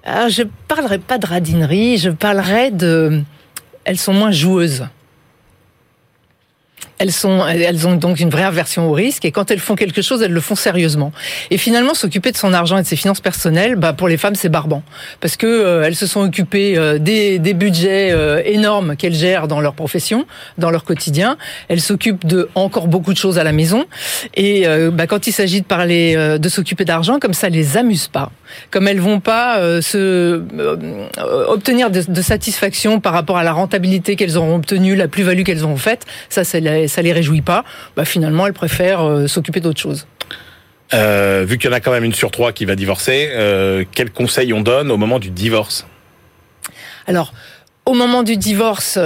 [0.04, 3.22] Alors, je parlerai pas de radinerie, je parlerai de,
[3.84, 4.86] elles sont moins joueuses.
[6.98, 10.02] Elles sont, elles ont donc une vraie aversion au risque et quand elles font quelque
[10.02, 11.12] chose, elles le font sérieusement.
[11.50, 14.34] Et finalement, s'occuper de son argent et de ses finances personnelles, bah pour les femmes,
[14.34, 14.82] c'est barbant
[15.20, 19.48] parce que euh, elles se sont occupées euh, des, des, budgets euh, énormes qu'elles gèrent
[19.48, 20.26] dans leur profession,
[20.58, 21.36] dans leur quotidien.
[21.68, 23.84] Elles s'occupent de encore beaucoup de choses à la maison
[24.34, 28.30] et bah, quand il s'agit de parler, de s'occuper d'argent, comme ça, les amuse pas.
[28.70, 30.42] Comme elles vont pas se
[31.48, 35.64] obtenir de, de, satisfaction par rapport à la rentabilité qu'elles auront obtenue, la plus-value qu'elles
[35.64, 37.64] auront faite, ça, c'est ça les réjouit pas,
[37.96, 40.06] bah finalement elles préfèrent euh, s'occuper d'autre chose.
[40.94, 43.84] Euh, vu qu'il y en a quand même une sur trois qui va divorcer, euh,
[43.92, 45.86] quels conseils on donne au moment du divorce?
[47.08, 47.32] Alors,
[47.86, 48.98] au moment du divorce,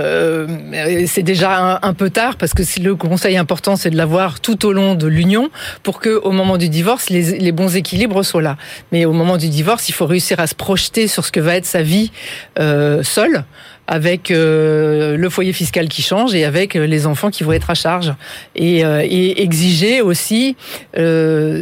[1.07, 4.73] c'est déjà un, peu tard parce que le conseil important, c'est de l'avoir tout au
[4.73, 5.51] long de l'union
[5.83, 8.57] pour que, au moment du divorce, les, les, bons équilibres soient là.
[8.91, 11.57] Mais au moment du divorce, il faut réussir à se projeter sur ce que va
[11.57, 12.11] être sa vie
[12.57, 13.45] seule
[13.91, 17.71] avec euh, le foyer fiscal qui change et avec euh, les enfants qui vont être
[17.71, 18.15] à charge.
[18.55, 20.57] Et, euh, et exiger aussi,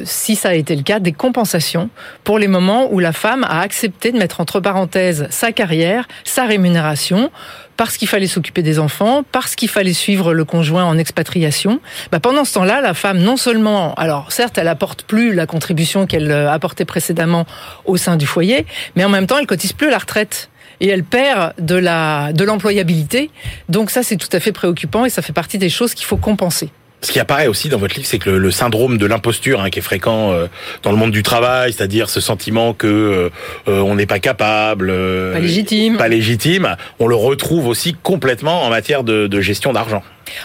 [0.04, 1.88] si ça a été le cas, des compensations
[2.24, 6.44] pour les moments où la femme a accepté de mettre entre parenthèses sa carrière, sa
[6.44, 7.30] rémunération,
[7.78, 11.80] parce qu'il fallait s'occuper des enfants, parce qu'il fallait suivre le conjoint en expatriation.
[12.12, 16.06] Bah pendant ce temps-là, la femme, non seulement, alors certes, elle apporte plus la contribution
[16.06, 17.46] qu'elle apportait précédemment
[17.86, 21.04] au sein du foyer, mais en même temps, elle cotise plus la retraite et elle
[21.04, 23.30] perd de la de l'employabilité.
[23.68, 26.16] Donc ça, c'est tout à fait préoccupant et ça fait partie des choses qu'il faut
[26.16, 26.70] compenser.
[27.00, 29.78] Ce qui apparaît aussi dans votre livre, c'est que le, syndrome de l'imposture, hein, qui
[29.78, 30.46] est fréquent euh,
[30.82, 33.30] dans le monde du travail, c'est-à-dire ce sentiment que euh,
[33.68, 34.88] euh, on n'est pas capable,
[35.32, 40.02] pas légitime, pas légitime, on le retrouve aussi complètement en matière de, de gestion d'argent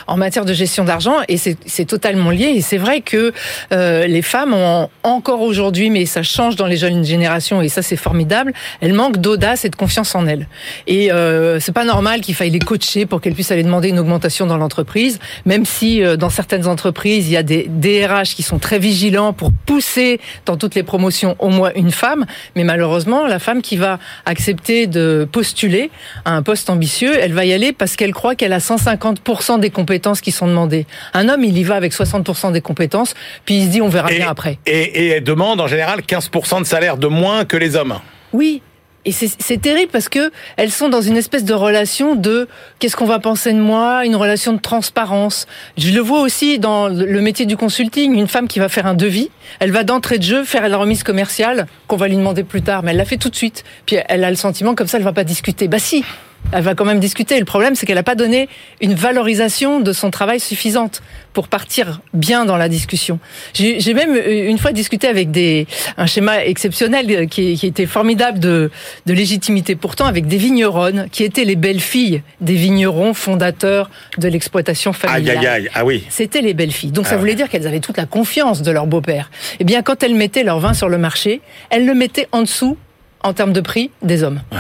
[0.08, 2.54] en matière de gestion d'argent et c'est totalement lié.
[2.56, 3.34] Et c'est vrai que
[3.72, 7.82] euh, les femmes ont encore aujourd'hui, mais ça change dans les jeunes générations et ça
[7.82, 8.54] c'est formidable.
[8.82, 10.48] Elles manquent d'audace et de confiance en elles.
[10.88, 14.00] Et euh, c'est pas normal qu'il faille les coacher pour qu'elles puissent aller demander une
[14.00, 18.44] augmentation dans l'entreprise, même si euh, dans certaines entreprises il y a des DRH qui
[18.44, 22.26] sont très vigilants pour pousser dans toutes les promotions au moins une femme.
[22.56, 25.92] Mais malheureusement, la femme qui va accepter de postuler
[26.26, 29.70] à un poste ambitieux, elle va y aller parce qu'elle croit qu'elle a 150% des
[29.74, 30.88] compétences qui sont demandées.
[31.14, 34.08] Un homme, il y va avec 60% des compétences, puis il se dit on verra
[34.08, 34.60] bien après.
[34.66, 38.00] Et, et elle demande en général 15% de salaire de moins que les hommes.
[38.32, 38.62] Oui,
[39.06, 42.48] et c'est terrible parce que elles sont dans une espèce de relation de
[42.80, 45.46] qu'est-ce qu'on va penser de moi, une relation de transparence.
[45.78, 48.94] Je le vois aussi dans le métier du consulting, une femme qui va faire un
[48.94, 52.62] devis, elle va d'entrée de jeu faire la remise commerciale qu'on va lui demander plus
[52.62, 53.66] tard, mais elle l'a fait tout de suite.
[53.86, 55.68] Puis elle a le sentiment comme ça, elle va pas discuter.
[55.68, 56.06] Bah si,
[56.52, 57.40] elle va quand même discuter.
[57.40, 58.50] Le problème, c'est qu'elle n'a pas donné
[58.82, 61.02] une valorisation de son travail suffisante
[61.34, 63.20] pour partir bien dans la discussion.
[63.54, 65.66] J'ai même euh, une fois discuté avec des
[65.98, 68.70] un schéma exceptionnel euh, qui, qui était formidable de,
[69.06, 74.28] de légitimité pourtant avec des vigneronnes qui étaient les belles filles des vignerons fondateurs de
[74.28, 75.38] l'exploitation familiale.
[75.40, 76.04] Aïe aïe aïe, ah oui.
[76.10, 76.92] C'était les belles filles.
[76.92, 79.32] Donc ça ah voulait dire qu'elles avaient toute la confiance de leur beau-père.
[79.60, 82.78] Eh bien, quand elles mettaient leur vin sur le marché, elles le mettaient en dessous
[83.24, 84.42] en termes de prix des hommes.
[84.52, 84.60] Ouais.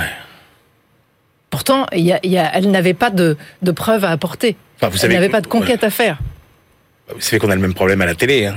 [1.53, 4.55] Pourtant, il y a, y a, elle n'avait pas de, de preuves à apporter.
[4.77, 6.17] Enfin, vous elle n'avait pas de conquête à faire.
[7.13, 8.47] Vous savez qu'on a le même problème à la télé.
[8.47, 8.55] Hein.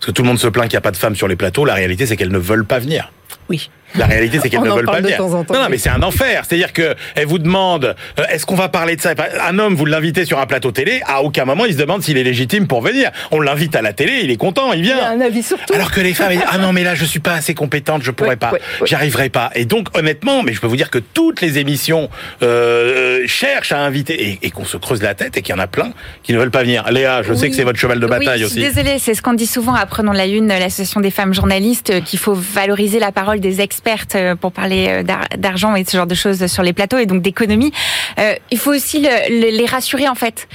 [0.00, 1.36] Parce que tout le monde se plaint qu'il n'y a pas de femmes sur les
[1.36, 1.64] plateaux.
[1.64, 3.12] La réalité, c'est qu'elles ne veulent pas venir.
[3.48, 3.70] Oui.
[3.94, 5.20] La réalité, c'est qu'elles ne veulent pas venir.
[5.20, 6.44] non, non, mais c'est un enfer.
[6.46, 9.14] C'est-à-dire que elle vous demande, euh, est-ce qu'on va parler de ça?
[9.46, 12.18] Un homme, vous l'invitez sur un plateau télé, à aucun moment il se demande s'il
[12.18, 13.10] est légitime pour venir.
[13.30, 14.96] On l'invite à la télé, il est content, il vient.
[14.98, 15.72] Il a un avis surtout.
[15.74, 18.10] Alors que les femmes, disent, ah non, mais là, je suis pas assez compétente, je
[18.10, 18.52] pourrais pas,
[18.84, 19.50] j'y arriverai pas.
[19.54, 22.08] Et donc, honnêtement, mais je peux vous dire que toutes les émissions
[22.42, 25.66] euh, cherchent à inviter et, qu'on se creuse la tête et qu'il y en a
[25.66, 26.90] plein qui ne veulent pas venir.
[26.90, 28.60] Léa, je sais que c'est votre cheval de bataille oui, aussi.
[28.60, 32.18] Désolée, c'est ce qu'on dit souvent dans la une, l'association des femmes journalistes, euh, qu'il
[32.18, 35.02] faut valoriser la parole des expertes pour parler euh,
[35.36, 37.72] d'argent et ce genre de choses sur les plateaux et donc d'économie.
[38.18, 40.48] Euh, il faut aussi les rassurer en fait.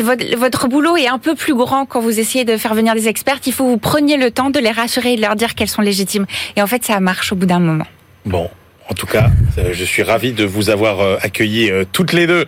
[0.00, 3.40] votre, boulot est un peu plus grand quand vous essayez de faire venir des experts.
[3.46, 5.68] Il faut que vous preniez le temps de les rassurer et de leur dire qu'elles
[5.68, 6.26] sont légitimes.
[6.56, 7.86] Et en fait, ça marche au bout d'un moment.
[8.24, 8.48] Bon,
[8.90, 12.26] en tout cas, euh, je suis ravi de vous avoir euh, accueilli euh, toutes les
[12.26, 12.44] deux.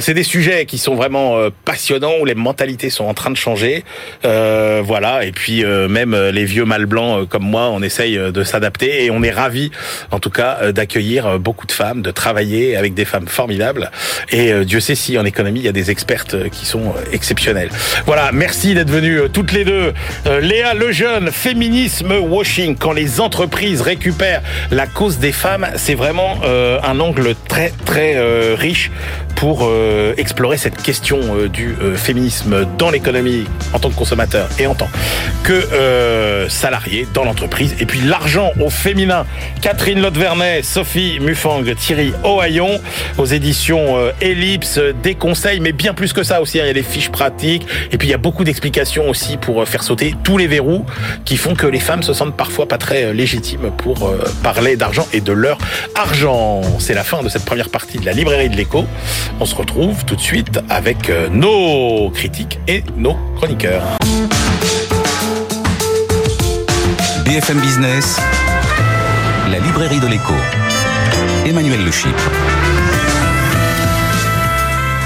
[0.00, 3.84] C'est des sujets qui sont vraiment passionnants où les mentalités sont en train de changer.
[4.24, 9.04] Euh, voilà, et puis même les vieux mâles blancs comme moi, on essaye de s'adapter
[9.04, 9.70] et on est ravi,
[10.10, 13.90] en tout cas, d'accueillir beaucoup de femmes, de travailler avec des femmes formidables.
[14.30, 17.70] Et Dieu sait si en économie il y a des expertes qui sont exceptionnelles.
[18.06, 19.92] Voilà, merci d'être venues toutes les deux.
[20.40, 27.00] Léa Lejeune, féminisme washing, quand les entreprises récupèrent la cause des femmes c'est vraiment un
[27.00, 28.90] angle très très riche
[29.36, 29.70] pour
[30.16, 31.20] explorer cette question
[31.52, 34.88] du féminisme dans l'économie en tant que consommateur et en tant
[35.42, 37.74] que salarié dans l'entreprise.
[37.80, 39.26] Et puis l'argent au féminin.
[39.60, 42.80] Catherine Lotte-Vernet, Sophie Mufang, Thierry Ohaillon
[43.18, 46.60] aux éditions Ellipse, des conseils, mais bien plus que ça aussi.
[46.60, 46.64] Hein.
[46.64, 49.66] Il y a des fiches pratiques et puis il y a beaucoup d'explications aussi pour
[49.66, 50.84] faire sauter tous les verrous
[51.24, 55.20] qui font que les femmes se sentent parfois pas très légitimes pour parler d'argent et
[55.20, 55.58] de leur
[55.94, 56.62] argent.
[56.78, 58.84] C'est la fin de cette première partie de la librairie de l'écho.
[59.40, 63.84] On se retrouve tout de suite avec euh, nos critiques et nos chroniqueurs.
[67.24, 68.20] BFM Business,
[69.50, 70.34] la librairie de l'écho.
[71.46, 71.90] Emmanuel Le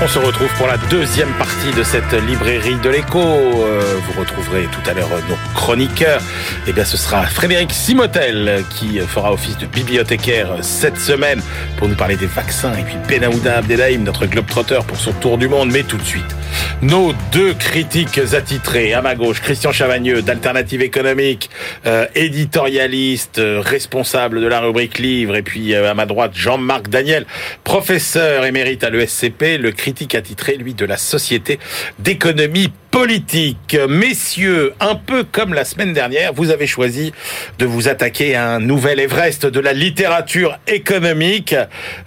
[0.00, 3.18] on se retrouve pour la deuxième partie de cette librairie de l'écho.
[3.18, 6.20] Euh, vous retrouverez tout à l'heure nos chroniqueurs.
[6.66, 11.40] Eh bien, ce sera Frédéric Simotel qui fera office de bibliothécaire cette semaine
[11.76, 12.72] pour nous parler des vaccins.
[12.74, 15.70] Et puis Benaouda Abdelhaim, notre globetrotter pour son tour du monde.
[15.72, 16.36] Mais tout de suite,
[16.82, 18.92] nos deux critiques attitrés.
[18.94, 21.50] À ma gauche, Christian Chavagneux d'Alternative économique,
[21.86, 25.36] euh, éditorialiste, euh, responsable de la rubrique livre.
[25.36, 27.26] Et puis à ma droite, Jean-Marc Daniel,
[27.64, 31.58] professeur émérite à l'ESCP, le critique attitré, lui, de la Société
[31.98, 33.76] d'économie politique.
[33.88, 37.12] Messieurs, un peu comme la semaine dernière, vous avez choisi
[37.58, 41.54] de vous attaquer à un nouvel Everest de la littérature économique.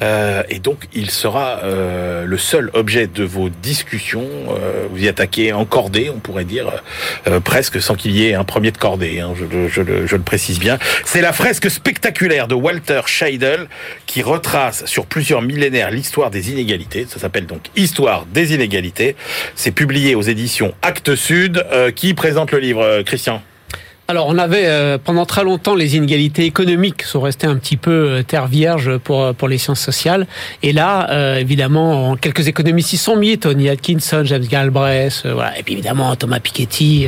[0.02, 4.28] Euh, et donc, il sera euh, le seul objet de vos discussions.
[4.50, 6.72] Euh, vous y attaquez en cordée, on pourrait dire,
[7.44, 9.20] presque sans qu'il y ait un premier de cordée.
[9.20, 10.78] Hein, je, je, je, le précise bien.
[11.06, 13.68] C'est la fresque spectaculaire de Walter Scheidel
[14.06, 17.06] qui retrace sur plusieurs millénaires l'histoire des inégalités.
[17.10, 19.16] Ça s'appelle donc Histoire des inégalités.
[19.56, 21.66] C'est publié aux éditions Actes Sud.
[21.72, 23.42] Euh, qui présente le livre, euh, Christian?
[24.12, 27.92] Alors, on avait euh, pendant très longtemps les inégalités économiques sont restées un petit peu
[27.92, 30.28] euh, terre vierge pour euh, pour les sciences sociales.
[30.64, 35.58] Et là, évidemment, quelques économistes y sont mis Tony Atkinson, James Galbraith, voilà.
[35.58, 37.08] Et puis évidemment Thomas Piketty.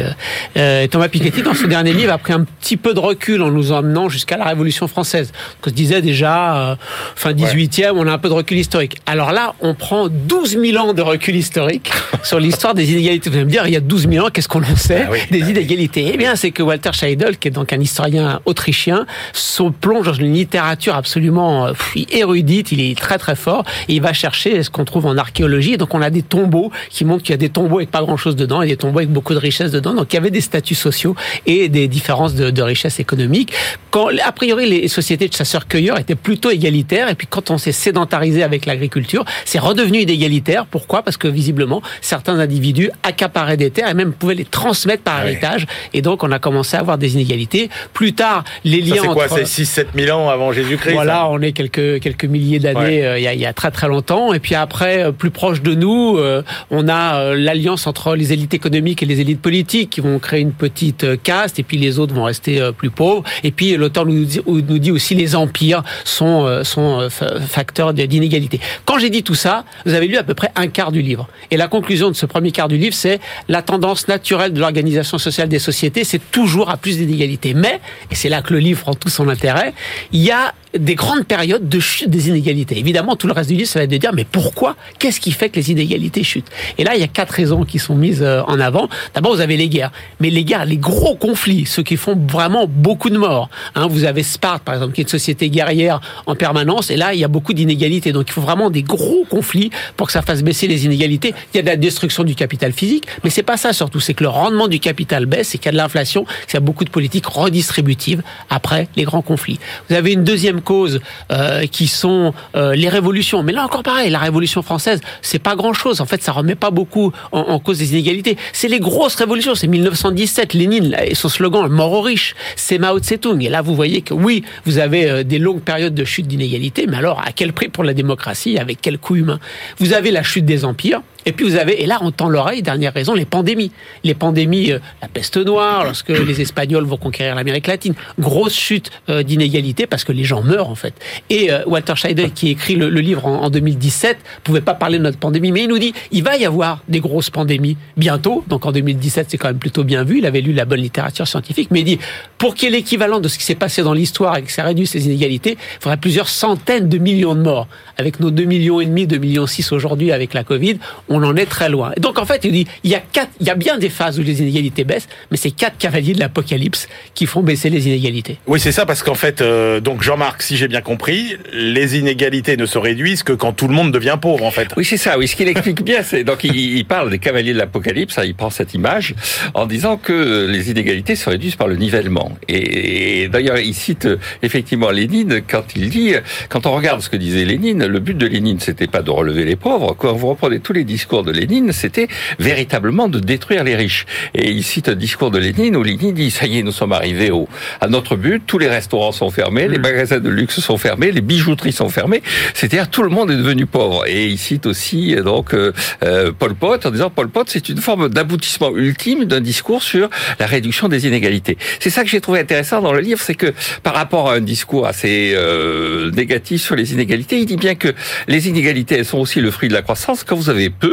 [0.90, 3.74] Thomas Piketty, dans ce dernier livre, a pris un petit peu de recul en nous
[3.74, 5.34] emmenant jusqu'à la Révolution française.
[5.66, 6.78] On se disait déjà
[7.16, 8.98] fin 18e, on a un peu de recul historique.
[9.06, 11.92] Alors là, on prend 12 000 ans de recul historique
[12.24, 13.30] sur l'histoire des inégalités.
[13.30, 15.14] Vous allez me dire, il y a 12 000 ans, qu'est-ce qu'on en sait ah
[15.30, 16.12] des inégalités?
[16.14, 20.14] Eh bien, c'est que Walter Scheidel, qui est donc un historien autrichien, se plonge dans
[20.14, 21.74] une littérature absolument euh,
[22.12, 22.72] érudite.
[22.72, 25.78] Il est très très fort et il va chercher ce qu'on trouve en archéologie.
[25.78, 28.18] donc on a des tombeaux qui montrent qu'il y a des tombeaux avec pas grand
[28.18, 29.94] chose dedans et des tombeaux avec beaucoup de richesses dedans.
[29.94, 33.54] Donc il y avait des statuts sociaux et des différences de, de richesse économique.
[33.92, 37.72] Quand a priori les sociétés de chasseurs-cueilleurs étaient plutôt égalitaires et puis quand on s'est
[37.72, 40.66] sédentarisé avec l'agriculture, c'est redevenu inégalitaire.
[40.66, 41.02] Pourquoi?
[41.04, 45.26] Parce que visiblement certains individus accaparaient des terres et même pouvaient les transmettre par ah
[45.26, 45.66] héritage.
[45.94, 47.70] Et donc on a commencé à avoir des inégalités.
[47.94, 51.52] Plus tard, les liens c'est quoi, C'est 6-7 000 ans avant Jésus-Christ Voilà, on est
[51.52, 54.34] quelques, quelques milliers d'années euh, il, y a, très très longtemps.
[54.34, 58.54] Et puis après, euh, plus proche de nous, euh, on a l'alliance entre les élites
[58.54, 62.14] économiques et les élites politiques qui vont créer une petite caste et puis les autres
[62.14, 63.24] vont rester plus pauvres.
[63.44, 68.60] Et puis l'auteur nous dit, nous dit aussi les empires sont, sont facteurs d'inégalité.
[68.86, 71.28] Quand j'ai dit tout ça, vous avez lu à peu près un quart du livre.
[71.52, 75.18] Et la conclusion de ce premier quart du livre, c'est la tendance naturelle de l'organisation
[75.18, 77.54] sociale des sociétés, c'est toujours à plus d'inégalités.
[77.54, 77.80] Mais,
[78.12, 79.74] et c'est là que le livre prend tout son intérêt,
[80.12, 82.78] il y a des grandes périodes de chute des inégalités.
[82.78, 84.76] Évidemment, tout le reste du livre, ça va être de dire, mais pourquoi?
[84.98, 86.50] Qu'est-ce qui fait que les inégalités chutent?
[86.78, 88.90] Et là, il y a quatre raisons qui sont mises euh, en avant.
[89.14, 89.92] D'abord, vous avez les guerres.
[90.20, 93.50] Mais les guerres, les gros conflits, ceux qui font vraiment beaucoup de morts.
[93.76, 96.90] Hein, vous avez Sparte, par exemple, qui est une société guerrière en permanence.
[96.90, 98.12] Et là, il y a beaucoup d'inégalités.
[98.12, 101.36] Donc, il faut vraiment des gros conflits pour que ça fasse baisser les inégalités.
[101.54, 103.06] Il y a de la destruction du capital physique.
[103.24, 104.00] Mais c'est pas ça, surtout.
[104.00, 106.26] C'est que le rendement du capital baisse et qu'il y a de l'inflation.
[106.56, 109.60] A beaucoup de politiques redistributives après les grands conflits.
[109.90, 111.00] Vous avez une deuxième causes
[111.32, 113.44] euh, qui sont euh, les révolutions.
[113.44, 116.02] Mais là encore pareil, la révolution française, c'est pas grand-chose.
[116.02, 118.38] En fait, ça remet pas beaucoup en, cause des inégalités.
[118.52, 119.56] C'est les grosses révolutions.
[119.56, 122.36] C'est 1917, Lénine et son slogan "mort aux riches".
[122.56, 123.42] C'est Mao Tse-tung.
[123.42, 126.86] Et là, vous voyez que oui, vous avez euh, des longues périodes de chute d'inégalité,
[126.88, 128.58] mais alors à quel prix pour la démocratie?
[128.58, 129.40] Avec quel coût humain?
[129.80, 131.02] Vous avez la chute des empires.
[131.26, 133.72] Et puis vous avez, et là on tend l'oreille, dernière raison, les pandémies.
[134.04, 138.92] Les pandémies, euh, la peste noire, lorsque les Espagnols vont conquérir l'Amérique latine, grosse chute
[139.10, 140.94] euh, d'inégalité parce que les gens meurent en fait.
[141.30, 145.04] Et euh, Walter Scheidel, qui écrit le, livre en, en, 2017, pouvait pas parler de
[145.04, 148.44] notre pandémie, mais il nous dit, il va y avoir des grosses pandémies bientôt.
[148.48, 150.20] Donc en 2017, c'est quand même plutôt bien vu.
[150.20, 152.00] Il avait lu la bonne littérature scientifique, mais il dit,
[152.38, 154.64] pour qu'il y ait l'équivalent de ce qui s'est passé dans l'histoire et que ça
[154.64, 157.68] réduise ces inégalités, il faudrait plusieurs centaines de millions de morts.
[157.98, 160.78] Avec nos 2 millions et demi, 2 millions 6 aujourd'hui avec la Covid,
[161.10, 161.92] on en est très loin.
[162.00, 164.20] donc en fait, il dit, il y a quatre, il y a bien des phases
[164.20, 168.38] où les inégalités baissent, mais c'est quatre cavaliers de l'apocalypse qui font baisser les inégalités.
[168.48, 172.58] Oui, c'est ça, parce qu'en fait, euh, donc Jean-Marc, si j'ai bien compris, les inégalités
[172.58, 174.70] ne se réduisent que quand tout le monde devient pauvre, en fait.
[174.78, 175.18] Oui, c'est ça.
[175.18, 178.18] Oui, ce qu'il explique bien, c'est donc il, parle des cavaliers de l'apocalypse.
[178.18, 179.16] Hein, il prend cette image
[179.54, 182.32] en disant que les inégalités se réduisent par le nivellement.
[182.48, 186.14] Et, d'ailleurs, il cite euh, effectivement Lénine quand il dit,
[186.50, 189.46] quand on regarde ce que disait Lénine, le but de Lénine, c'était pas de relever
[189.46, 189.96] les pauvres.
[189.98, 192.08] Quand vous reprenez tous les discours de Lénine, c'était
[192.40, 194.06] véritablement de détruire les riches.
[194.34, 196.94] Et il cite un discours de Lénine où Lénine dit ça y est, nous sommes
[196.94, 197.48] arrivés au,
[197.82, 198.42] à notre but.
[198.46, 199.82] Tous les restaurants sont fermés, les mm.
[199.82, 202.24] magasins de luxe sont fermés, les bijouteries sont fermées.
[202.54, 204.06] C'est-à-dire tout le monde est devenu pauvre.
[204.08, 207.78] Et il cite aussi donc euh, euh Paul Pot en disant Paul Pot, c'est une
[207.78, 211.58] forme d'aboutissement ultime d'un discours sur la réduction des inégalités.
[211.80, 214.42] C'est ça que j'ai trouvé intéressant dans le livre, c'est que par rapport à un
[214.42, 217.90] discours assez euh, négatif sur les inégalités, il dit bien que
[218.28, 220.24] les inégalités elles sont aussi le fruit de la croissance.
[220.24, 220.93] Quand vous avez peu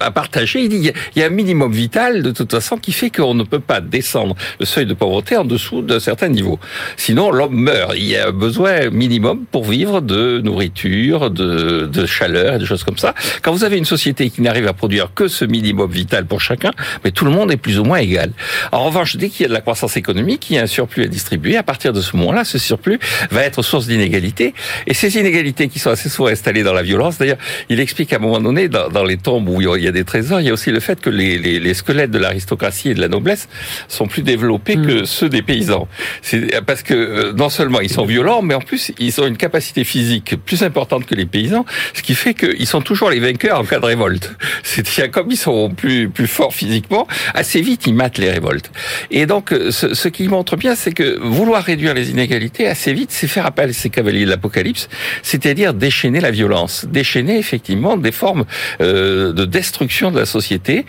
[0.00, 3.44] à partager, il y a un minimum vital de toute façon qui fait qu'on ne
[3.44, 6.58] peut pas descendre le seuil de pauvreté en dessous d'un certain niveau.
[6.96, 7.94] Sinon, l'homme meurt.
[7.96, 12.66] Il y a un besoin minimum pour vivre de nourriture, de, de chaleur et des
[12.66, 13.14] choses comme ça.
[13.42, 16.70] Quand vous avez une société qui n'arrive à produire que ce minimum vital pour chacun,
[17.04, 18.32] mais tout le monde est plus ou moins égal.
[18.72, 21.04] En revanche, dès qu'il y a de la croissance économique, il y a un surplus
[21.04, 21.56] à distribuer.
[21.56, 22.98] À partir de ce moment-là, ce surplus
[23.30, 24.54] va être source d'inégalités.
[24.86, 27.38] Et ces inégalités qui sont assez souvent installées dans la violence, d'ailleurs,
[27.68, 30.04] il explique à un moment donné, dans, dans les tombes où il y a des
[30.04, 32.94] trésors, il y a aussi le fait que les, les, les squelettes de l'aristocratie et
[32.94, 33.48] de la noblesse
[33.88, 34.86] sont plus développés mm.
[34.86, 35.88] que ceux des paysans.
[36.22, 39.36] C'est parce que euh, non seulement ils sont violents, mais en plus ils ont une
[39.36, 43.60] capacité physique plus importante que les paysans, ce qui fait qu'ils sont toujours les vainqueurs
[43.60, 44.32] en cas de révolte.
[44.62, 48.70] C'est comme ils sont plus plus forts physiquement, assez vite ils matent les révoltes.
[49.10, 52.92] Et donc euh, ce, ce qui montre bien, c'est que vouloir réduire les inégalités assez
[52.92, 54.88] vite, c'est faire appel à ces cavaliers de l'apocalypse,
[55.22, 58.44] c'est-à-dire déchaîner la violence, déchaîner effectivement des formes
[58.80, 60.84] euh, de destruction de la société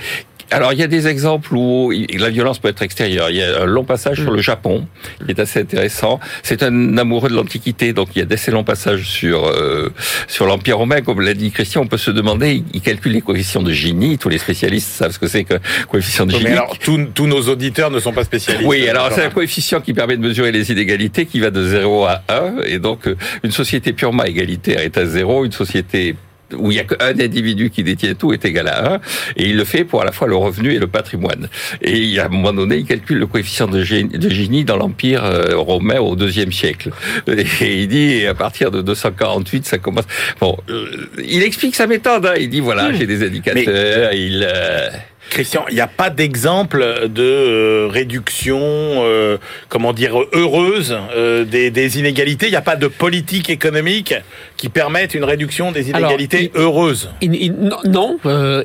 [0.52, 3.30] alors, il y a des exemples où la violence peut être extérieure.
[3.30, 4.88] Il y a un long passage sur le Japon,
[5.24, 6.20] qui est assez intéressant.
[6.42, 9.90] C'est un amoureux de l'Antiquité, donc il y a d'assez longs passages sur euh,
[10.28, 11.02] sur l'Empire romain.
[11.02, 14.18] Comme l'a dit Christian, on peut se demander, il calcule les coefficients de Gini.
[14.18, 15.56] Tous les spécialistes savent ce que c'est que
[15.88, 16.44] coefficient de Gini.
[16.46, 18.68] Mais alors, tous, tous nos auditeurs ne sont pas spécialistes.
[18.68, 22.06] Oui, alors c'est un coefficient qui permet de mesurer les inégalités, qui va de 0
[22.06, 22.64] à 1.
[22.66, 26.16] Et donc, euh, une société purement égalitaire est à 0, une société
[26.58, 29.00] où il y a qu'un individu qui détient tout est égal à 1,
[29.38, 31.50] et il le fait pour à la fois le revenu et le patrimoine.
[31.82, 36.00] Et à un moment donné, il calcule le coefficient de Gini dans l'Empire euh, romain
[36.00, 36.92] au deuxième siècle.
[37.28, 40.06] Et il dit, à partir de 248, ça commence...
[40.40, 42.34] Bon, euh, il explique sa méthode, hein.
[42.40, 44.48] il dit, voilà, j'ai des indicateurs, il...
[44.50, 44.90] Euh,
[45.30, 49.38] Christian, il n'y a pas d'exemple de euh, réduction, euh,
[49.70, 52.48] comment dire, heureuse euh, des, inégalités.
[52.48, 54.14] Il n'y a pas de politique économique
[54.58, 57.10] qui permette une réduction des inégalités heureuses.
[57.86, 58.18] non,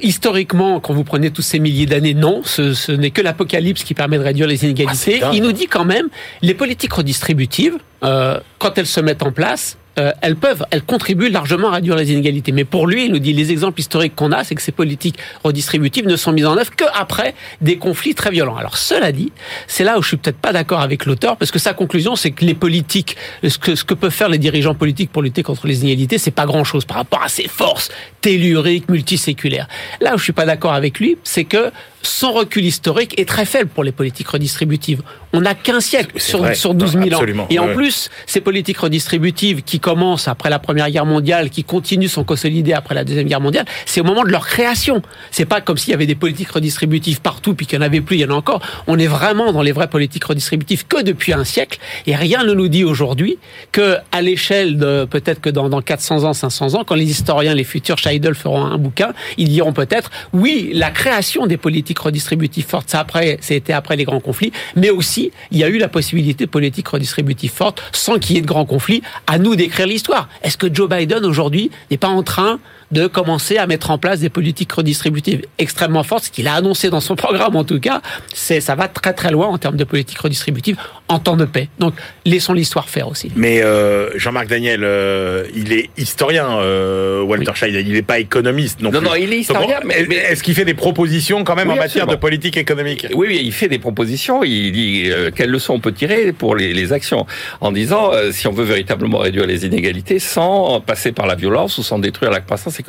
[0.03, 2.43] historiquement, quand vous prenez tous ces milliers d'années, non.
[2.45, 5.21] Ce, n'est que l'apocalypse qui permet de réduire les inégalités.
[5.23, 6.09] Ah, il nous dit quand même,
[6.43, 11.69] les politiques redistributives, quand elles se mettent en place, euh, elles peuvent, elles contribuent largement
[11.69, 12.53] à réduire les inégalités.
[12.53, 15.19] Mais pour lui, il nous dit les exemples historiques qu'on a, c'est que ces politiques
[15.43, 18.57] redistributives ne sont mises en œuvre qu'après des conflits très violents.
[18.57, 19.33] Alors cela dit,
[19.67, 22.31] c'est là où je suis peut-être pas d'accord avec l'auteur, parce que sa conclusion, c'est
[22.31, 25.67] que les politiques, ce que, ce que peuvent faire les dirigeants politiques pour lutter contre
[25.67, 27.91] les inégalités, c'est pas grand-chose par rapport à ces forces
[28.25, 29.69] telluriques, multiséculaires.
[30.01, 31.71] Là où je suis pas d'accord avec lui, c'est que
[32.07, 35.03] son recul historique est très faible pour les politiques redistributives.
[35.33, 37.47] On n'a qu'un siècle sur, sur 12 000 ans.
[37.51, 42.09] Et en plus, ces politiques redistributives qui commencent après la Première Guerre mondiale, qui continuent,
[42.09, 45.03] sont consolidées après la Deuxième Guerre mondiale, c'est au moment de leur création.
[45.31, 48.01] C'est pas comme s'il y avait des politiques redistributives partout, puis qu'il n'y en avait
[48.01, 48.61] plus, il y en a encore.
[48.87, 51.79] On est vraiment dans les vraies politiques redistributives que depuis un siècle.
[52.07, 53.39] Et rien ne nous dit aujourd'hui
[53.73, 57.55] que, à l'échelle de, peut-être que dans, dans 400 ans, 500 ans, quand les historiens,
[57.55, 57.99] les futurs
[58.35, 63.39] Feront un bouquin, ils diront peut-être, oui, la création des politiques redistributive forte, ça après,
[63.41, 66.89] c'était après les grands conflits, mais aussi il y a eu la possibilité de politique
[66.89, 69.03] redistributive forte sans qu'il y ait de grands conflits.
[69.27, 70.29] À nous d'écrire l'histoire.
[70.43, 72.59] Est-ce que Joe Biden aujourd'hui n'est pas en train
[72.95, 76.91] de commencer à mettre en place des politiques redistributives extrêmement fortes, ce qu'il a annoncé
[76.91, 78.01] dans son programme en tout cas,
[78.33, 80.77] c'est ça va très très loin en termes de politique redistributive
[81.09, 81.69] en temps de paix.
[81.81, 83.33] Donc laissons l'histoire faire aussi.
[83.35, 87.83] Mais euh, Jean-Marc Daniel, euh, il est historien, euh, Walter oui.
[87.85, 89.81] il n'est pas économiste non, non Non, il est historien.
[89.85, 93.09] mais, est-ce qu'il fait des propositions quand même en matière de politique économique?
[93.13, 94.45] Oui, oui, il fait des propositions.
[94.45, 97.27] Il dit quelles leçons on peut tirer pour les, les actions
[97.61, 101.83] en disant si on veut véritablement réduire les inégalités sans passer par la violence ou
[101.83, 102.84] sans détruire la croissance économique.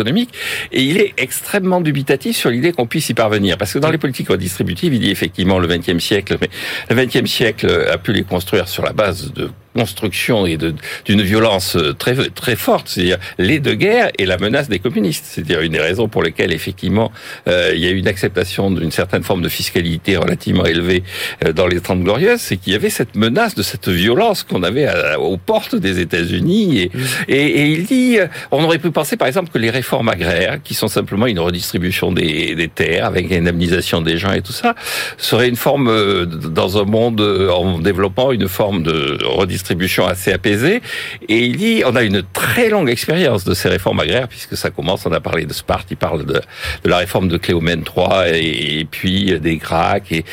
[0.72, 3.58] Et il est extrêmement dubitatif sur l'idée qu'on puisse y parvenir.
[3.58, 6.50] Parce que dans les politiques redistributives, il dit effectivement le XXe siècle, mais
[6.90, 11.78] le XXe siècle a pu les construire sur la base de construction et d'une violence
[12.00, 15.26] très très forte, c'est-à-dire les deux guerres et la menace des communistes.
[15.28, 17.12] C'est-à-dire une des raisons pour lesquelles effectivement
[17.48, 21.04] euh, il y a eu une acceptation d'une certaine forme de fiscalité relativement élevée
[21.44, 24.64] euh, dans les Trente Glorieuses, c'est qu'il y avait cette menace de cette violence qu'on
[24.64, 26.80] avait aux portes des États-Unis.
[26.80, 26.92] Et,
[27.28, 30.60] et, et, il dit, euh, on aurait pu penser par exemple que les réformes agraires,
[30.64, 34.54] qui sont simplement une redistribution des, des terres avec une indemnisation des gens et tout
[34.54, 34.76] ça,
[35.18, 39.65] seraient une forme dans un monde en développant une forme de redistribution
[40.08, 40.82] assez apaisée.
[41.28, 44.70] Et il dit, on a une très longue expérience de ces réformes agraires puisque ça
[44.70, 45.06] commence.
[45.06, 46.42] On a parlé de Sparte, il parle de,
[46.84, 50.24] de la réforme de Cléomène III et, puis des Gracs et,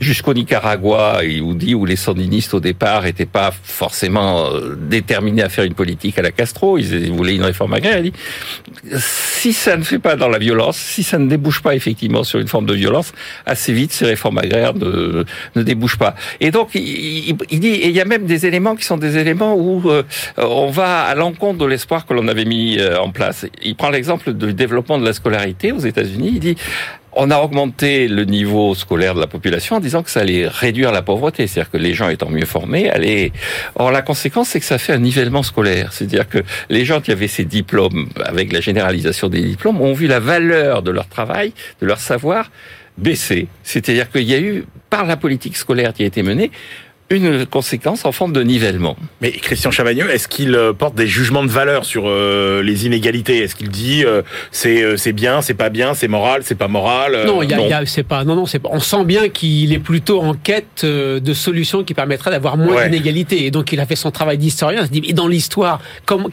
[0.00, 5.42] jusqu'au Nicaragua, il vous dit où les sandinistes au départ étaient pas forcément euh, déterminés
[5.42, 7.98] à faire une politique à la Castro, ils voulaient une réforme agraire.
[7.98, 8.18] Il dit
[8.96, 12.38] si ça ne fait pas dans la violence, si ça ne débouche pas effectivement sur
[12.38, 13.12] une forme de violence,
[13.46, 15.24] assez vite ces réformes agraires ne,
[15.54, 16.14] ne débouchent pas.
[16.40, 19.54] Et donc il, dit et il y a même des éléments qui sont des éléments
[19.54, 20.02] où euh,
[20.36, 23.46] on va à l'encontre de l'espoir que l'on avait mis euh, en place.
[23.62, 26.30] Il prend l'exemple du développement de la scolarité aux États-Unis.
[26.34, 26.56] Il dit
[27.12, 30.92] on a augmenté le niveau scolaire de la population en disant que ça allait réduire
[30.92, 33.32] la pauvreté, c'est-à-dire que les gens étant mieux formés allaient.
[33.74, 36.38] Or la conséquence, c'est que ça fait un nivellement scolaire, c'est-à-dire que
[36.68, 40.82] les gens qui avaient ces diplômes, avec la généralisation des diplômes, ont vu la valeur
[40.82, 42.50] de leur travail, de leur savoir
[42.98, 43.48] baisser.
[43.62, 46.50] C'est-à-dire qu'il y a eu, par la politique scolaire qui a été menée,
[47.10, 48.96] une conséquence en forme de nivellement.
[49.22, 53.38] Mais Christian Chavagneux, est-ce qu'il euh, porte des jugements de valeur sur euh, les inégalités?
[53.38, 57.24] Est-ce qu'il dit euh, c'est c'est bien, c'est pas bien, c'est moral, c'est pas moral
[57.26, 58.24] Non, il y a, c'est pas.
[58.24, 62.30] Non, non, c'est On sent bien qu'il est plutôt en quête de solutions qui permettraient
[62.30, 63.46] d'avoir moins d'inégalités.
[63.46, 64.82] Et donc il a fait son travail d'historien.
[64.82, 65.80] Il se dit dans l'histoire,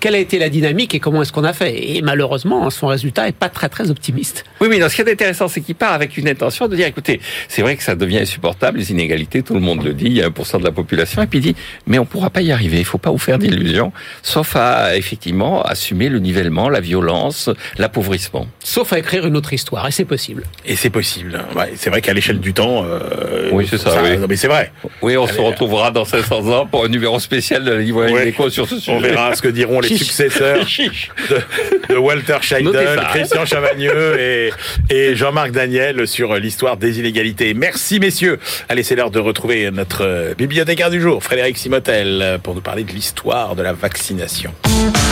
[0.02, 1.96] quelle a été la dynamique et comment est-ce qu'on a fait?
[1.96, 4.44] Et malheureusement, son résultat est pas très très optimiste.
[4.60, 7.22] Oui, mais ce qui est intéressant, c'est qu'il part avec une intention de dire écoutez,
[7.48, 9.42] c'est vrai que ça devient insupportable les inégalités.
[9.42, 10.06] Tout le monde le dit.
[10.08, 11.56] Il y a 1% de la population et puis dit
[11.86, 13.94] mais on pourra pas y arriver, il faut pas vous faire d'illusions,
[14.24, 18.48] sauf à effectivement assumer le nivellement, la violence, l'appauvrissement.
[18.64, 20.44] Sauf à écrire une autre histoire et c'est possible.
[20.66, 21.40] Et c'est possible.
[21.56, 22.84] Ouais, c'est vrai qu'à l'échelle du temps.
[22.84, 24.02] Euh, oui, c'est ça.
[24.04, 24.18] oui.
[24.28, 24.72] mais c'est vrai.
[25.02, 28.34] Oui, on se retrouvera dans 500 ans pour un numéro spécial de la livre ouais.
[28.50, 28.92] sur ce sujet.
[28.92, 30.66] On verra ce que diront les successeurs
[31.30, 31.42] de,
[31.90, 34.52] Walter Scheidel, Christian Chavagneux et,
[34.90, 37.54] et Jean-Marc Daniel sur l'histoire des inégalités.
[37.54, 38.40] Merci messieurs.
[38.68, 42.86] Allez, c'est l'heure de retrouver notre bibliothèque bibliothécaire du jour, Frédéric Simotel, pour nous parler
[42.86, 44.54] de l'histoire de la vaccination.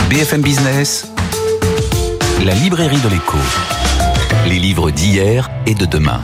[0.08, 1.06] BFM Business,
[2.46, 3.36] la librairie de l'écho.
[4.48, 6.22] Les livres d'hier et de demain.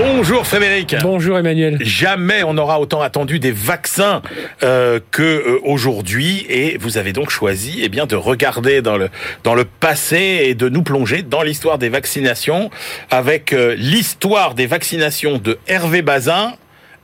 [0.00, 0.94] Bonjour Frédéric.
[1.02, 1.76] Bonjour Emmanuel.
[1.80, 4.22] Jamais on aura autant attendu des vaccins
[4.62, 9.08] euh, que euh, aujourd'hui et vous avez donc choisi eh bien de regarder dans le
[9.42, 12.70] dans le passé et de nous plonger dans l'histoire des vaccinations
[13.10, 16.52] avec euh, l'histoire des vaccinations de Hervé Bazin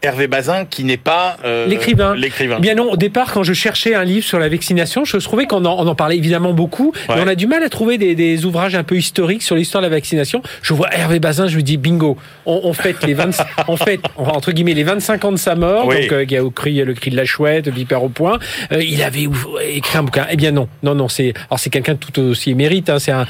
[0.05, 2.15] Hervé Bazin qui n'est pas euh, l'écrivain.
[2.15, 2.61] L'écrivain.
[2.61, 5.65] Bien non, au départ, quand je cherchais un livre sur la vaccination, je trouvais qu'on
[5.65, 8.45] en, on en parlait évidemment beaucoup, mais on a du mal à trouver des, des,
[8.45, 10.43] ouvrages un peu historiques sur l'histoire de la vaccination.
[10.61, 13.31] Je vois Hervé Bazin, je me dis bingo, on, on fête les 20,
[13.69, 16.85] on fête entre guillemets les 25 ans de sa mort, donc euh, qui a écrit
[16.85, 18.39] le cri de la chouette, Vipère au point.
[18.73, 19.27] Euh, il avait
[19.71, 20.27] écrit un bouquin.
[20.31, 22.91] Eh bien non, non, non, c'est alors c'est quelqu'un tout aussi émérite.
[22.91, 23.27] Hein, c'est un,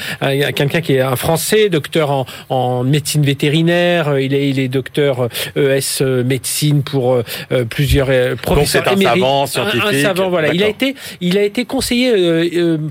[0.53, 4.19] quelqu'un qui est un Français, docteur en, en médecine vétérinaire.
[4.19, 9.07] Il est, il est docteur ES médecine pour euh, euh, plusieurs euh, professeurs Donc c'est
[9.07, 9.83] un savant scientifique.
[9.85, 10.53] Un, savant, voilà.
[10.53, 12.13] Il a été, il a été conseiller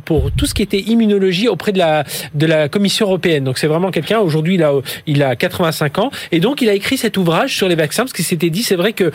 [0.06, 2.04] pour tout ce qui était immunologie auprès de la
[2.34, 3.44] de la Commission européenne.
[3.44, 4.20] Donc c'est vraiment quelqu'un.
[4.20, 4.74] Aujourd'hui, il a
[5.08, 8.14] il a 85 ans et donc il a écrit cet ouvrage sur les vaccins parce
[8.14, 9.12] qu'il s'était dit, c'est vrai que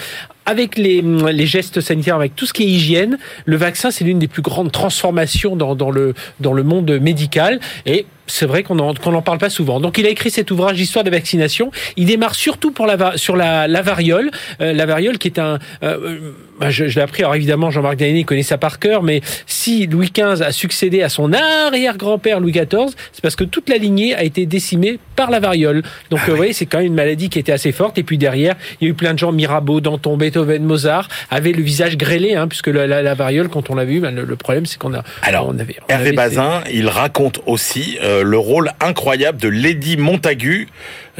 [0.48, 4.18] avec les, les gestes sanitaires, avec tout ce qui est hygiène, le vaccin c'est l'une
[4.18, 8.74] des plus grandes transformations dans, dans le dans le monde médical et c'est vrai qu'on
[8.74, 9.80] n'en parle pas souvent.
[9.80, 11.70] Donc il a écrit cet ouvrage d'histoire de vaccination.
[11.96, 14.30] Il démarre surtout pour la, sur la, la variole,
[14.60, 15.58] euh, la variole qui est un.
[15.82, 17.22] Euh, bah, je, je l'ai appris.
[17.22, 21.08] Alors évidemment, Jean-Marc Daniel connaît ça par cœur, mais si Louis XV a succédé à
[21.08, 25.40] son arrière-grand-père Louis XIV, c'est parce que toute la lignée a été décimée par la
[25.40, 25.82] variole.
[26.10, 27.98] Donc ah, euh, vous voyez, c'est quand même une maladie qui était assez forte.
[27.98, 31.52] Et puis derrière, il y a eu plein de gens, Mirabeau, Danton, Beethoven, Mozart, avaient
[31.52, 34.66] le visage grêlé, hein, puisque la, la, variole, quand on l'a vu, ben, le, problème
[34.66, 35.02] c'est qu'on a.
[35.22, 40.68] Alors, on avait, Hervé Bazin, il raconte aussi le rôle incroyable de Lady Montagu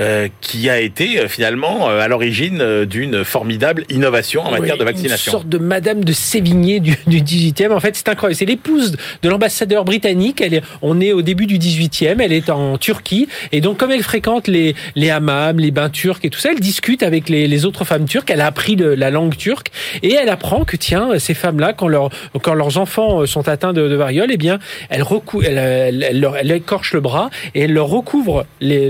[0.01, 4.85] euh, qui a été euh, finalement euh, à l'origine d'une formidable innovation en matière de
[4.85, 5.33] vaccination.
[5.33, 7.73] Une sorte de Madame de Sévigné du, du 18e.
[7.73, 8.37] En fait, c'est incroyable.
[8.37, 10.41] C'est l'épouse de l'ambassadeur britannique.
[10.41, 12.21] Elle est, on est au début du 18e.
[12.21, 13.27] Elle est en Turquie.
[13.51, 16.61] Et donc, comme elle fréquente les, les hammams, les bains turcs et tout ça, elle
[16.61, 18.31] discute avec les, les autres femmes turques.
[18.31, 19.73] Elle a appris le, la langue turque,
[20.05, 23.89] et elle apprend que tiens, ces femmes-là, quand, leur, quand leurs enfants sont atteints de,
[23.89, 27.89] de variole, eh bien, elle, recou elle, elle, elle, écorche le bras et elle leur
[27.89, 28.89] recouvre les,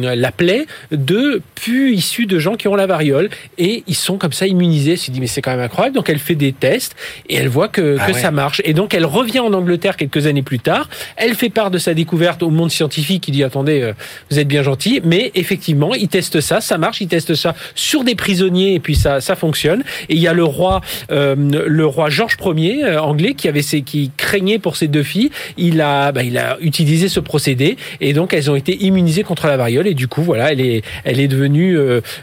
[0.00, 3.28] la plaie de pus issus de gens qui ont la variole,
[3.58, 4.92] et ils sont comme ça immunisés.
[4.92, 5.96] Elle se dit mais c'est quand même incroyable.
[5.96, 6.96] Donc elle fait des tests
[7.28, 8.62] et elle voit que, ah que ça marche.
[8.64, 10.88] Et donc elle revient en Angleterre quelques années plus tard.
[11.16, 13.28] Elle fait part de sa découverte au monde scientifique.
[13.28, 13.92] Il dit attendez, euh,
[14.30, 17.00] vous êtes bien gentil, mais effectivement, il teste ça, ça marche.
[17.00, 19.82] Il teste ça sur des prisonniers et puis ça, ça fonctionne.
[20.08, 20.80] Et il y a le roi,
[21.10, 25.02] euh, le roi Georges Ier euh, anglais qui avait ses, qui craignait pour ses deux
[25.02, 25.30] filles.
[25.56, 29.46] Il a, bah, il a utilisé ce procédé et donc elles ont été immunisées contre
[29.46, 31.78] la variole et du coup voilà, elle est, elle est devenue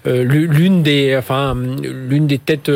[0.06, 1.56] l'une des, enfin
[2.10, 2.72] l'une des têtes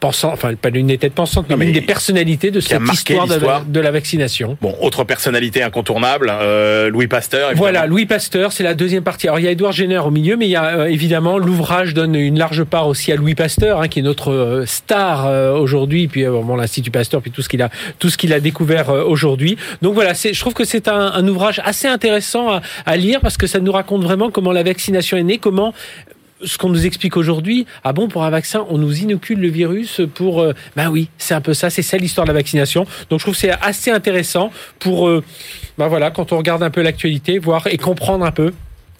[0.00, 3.80] pensantes, enfin pas l'une des têtes pensantes, mais, l'une des personnalités de cette histoire, de,
[3.80, 4.56] la vaccination.
[4.60, 6.32] Bon, autre personnalité incontournable,
[6.88, 7.52] Louis Pasteur.
[7.54, 9.28] Voilà, Louis Pasteur, c'est la deuxième partie.
[9.28, 12.14] Alors il y a Édouard Jenner au milieu, mais il y a évidemment l'ouvrage donne
[12.14, 16.08] une large part aussi à Louis Pasteur, hein, qui est notre euh, star euh, aujourd'hui,
[16.08, 18.90] puis euh, bon, l'Institut Pasteur, puis tout ce qu'il a, tout ce qu'il a découvert
[18.90, 19.56] aujourd'hui.
[19.82, 23.36] Donc voilà, je trouve que c'est un, un, ouvrage assez intéressant à, à lire parce
[23.36, 25.74] que ça nous raconte vraiment comment la vaccination est née, comment
[26.42, 30.00] ce qu'on nous explique aujourd'hui, ah bon, pour un vaccin, on nous inocule le virus
[30.14, 30.40] pour...
[30.40, 32.86] Euh, ben oui, c'est un peu ça, c'est ça l'histoire de la vaccination.
[33.10, 35.10] Donc je trouve que c'est assez intéressant pour,
[35.76, 38.52] ben voilà, quand on regarde un peu l'actualité, voir et comprendre un peu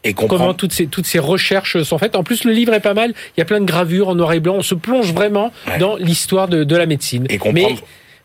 [0.03, 2.17] et comment toutes ces, toutes ces recherches sont faites.
[2.17, 3.13] En plus, le livre est pas mal.
[3.37, 4.55] Il y a plein de gravures en noir et blanc.
[4.57, 7.27] On se plonge vraiment dans l'histoire de, de, la médecine.
[7.29, 7.81] Et comprendre.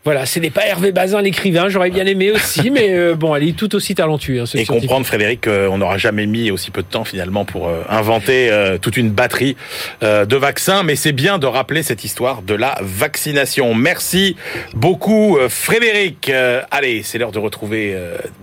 [0.06, 3.42] Voilà, ce n'est pas Hervé Bazin l'écrivain, j'aurais bien aimé aussi, mais euh, bon, elle
[3.42, 4.54] est tout aussi talentueuse.
[4.54, 7.82] Hein, et comprendre, Frédéric, qu'on n'aura jamais mis aussi peu de temps finalement pour euh,
[7.88, 9.56] inventer euh, toute une batterie
[10.02, 13.74] de vaccins, mais c'est bien de rappeler cette histoire de la vaccination.
[13.74, 14.36] Merci
[14.74, 16.30] beaucoup, Frédéric.
[16.70, 17.96] allez, c'est l'heure de retrouver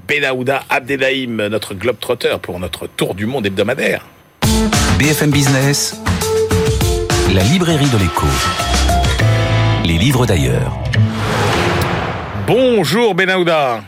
[0.05, 4.05] Benaouda Abdelhaim, notre globe-trotteur, pour notre tour du monde hebdomadaire.
[4.99, 5.95] BFM Business,
[7.33, 8.27] la librairie de l'écho.
[9.85, 10.82] Les livres d'ailleurs.
[12.45, 13.81] Bonjour Benahouda.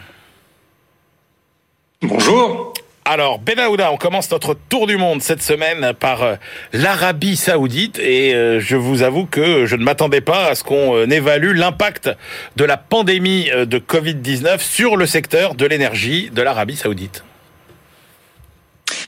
[2.02, 2.74] Bonjour.
[3.04, 6.36] Alors Benahouda, on commence notre tour du monde cette semaine par euh,
[6.72, 10.96] l'Arabie Saoudite et euh, je vous avoue que je ne m'attendais pas à ce qu'on
[10.96, 12.10] euh, évalue l'impact
[12.56, 17.26] de la pandémie de Covid-19 sur le secteur de l'énergie de l'Arabie Saoudite.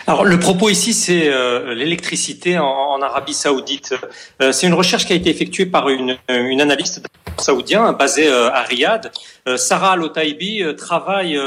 [0.07, 1.29] Alors le propos ici, c'est
[1.75, 3.93] l'électricité en, Arabie Saoudite.
[4.39, 7.05] c'est une recherche qui a été effectuée par une, une analyste
[7.37, 9.11] saoudien basée à Riyad.
[9.57, 11.37] Sarah Al-Otaibi travaille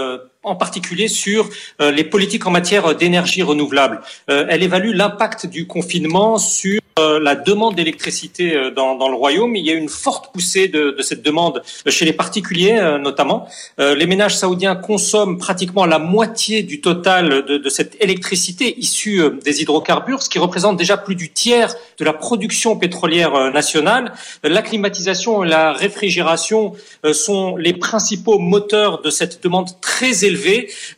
[0.43, 4.01] en particulier sur euh, les politiques en matière d'énergie renouvelable.
[4.31, 9.55] Euh, elle évalue l'impact du confinement sur euh, la demande d'électricité dans, le royaume.
[9.55, 13.49] Il y a une forte poussée de, cette demande chez les particuliers notamment.
[13.79, 20.23] les ménages saoudiens consomment pratiquement la moitié du total de cette électricité issue des hydrocarbures,
[20.23, 24.13] ce qui représente déjà plus du tiers de la production pétrolière nationale.
[24.43, 26.75] La climatisation et la réfrigération
[27.13, 30.30] sont les principaux moteurs de cette demande très élevée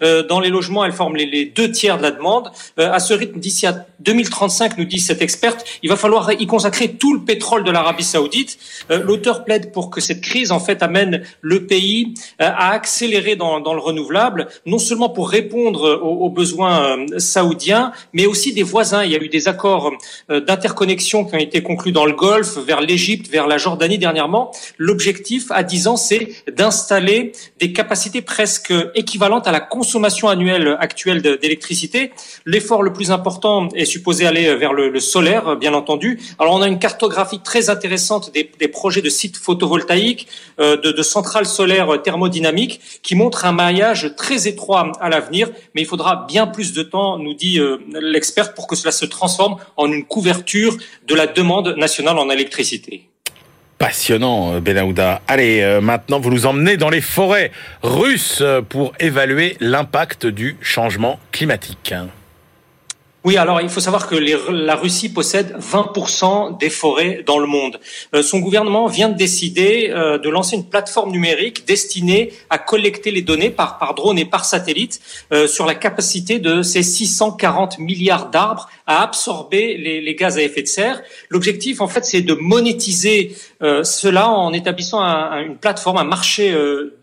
[0.02, 2.50] euh, dans les logements, elle forme les, deux tiers de la demande.
[2.78, 6.46] Euh, à ce rythme, d'ici à 2035, nous dit cette experte, il va falloir y
[6.46, 8.58] consacrer tout le pétrole de l'Arabie saoudite.
[8.90, 13.58] Euh, l'auteur plaide pour que cette crise, en fait, amène le pays à accélérer dans,
[13.58, 19.04] le renouvelable, non seulement pour répondre aux, besoins saoudiens, mais aussi des voisins.
[19.04, 19.92] Il y a eu des accords
[20.28, 24.52] d'interconnexion qui ont été conclus dans le Golfe, vers l'Égypte, vers la Jordanie dernièrement.
[24.78, 31.22] L'objectif, à 10 ans, c'est d'installer des capacités presque équivalentes à la consommation annuelle actuelle
[31.22, 32.12] d'électricité.
[32.44, 36.18] L'effort le plus important est supposé aller vers le, solaire, bien entendu.
[36.40, 40.26] Alors on a une cartographie très intéressante des, projets de sites photovoltaïques,
[40.58, 45.86] euh, de, centrales solaires thermodynamiques, qui montrent un maillage très étroit à l'avenir, mais il
[45.86, 49.86] faudra bien plus de temps, nous dit euh, l'expert, pour que cela se transforme en
[49.86, 53.11] une couverture de la demande nationale en électricité
[53.82, 55.22] passionnant, euh, Benahouda.
[55.26, 57.50] Allez, euh, maintenant, vous nous emmenez dans les forêts
[57.82, 61.92] russes pour évaluer l'impact du changement climatique.
[63.24, 67.78] Oui, alors il faut savoir que la Russie possède 20% des forêts dans le monde.
[68.16, 73.12] Euh, son gouvernement vient de décider euh, de lancer une plateforme numérique destinée à collecter
[73.12, 75.00] les données par, par drone et par satellite
[75.32, 80.42] euh, sur la capacité de ces 640 milliards d'arbres à absorber les, les, gaz à
[80.42, 81.00] effet de serre.
[81.28, 83.36] L'objectif, en fait, c'est de monétiser
[83.84, 86.52] cela en établissant une plateforme, un marché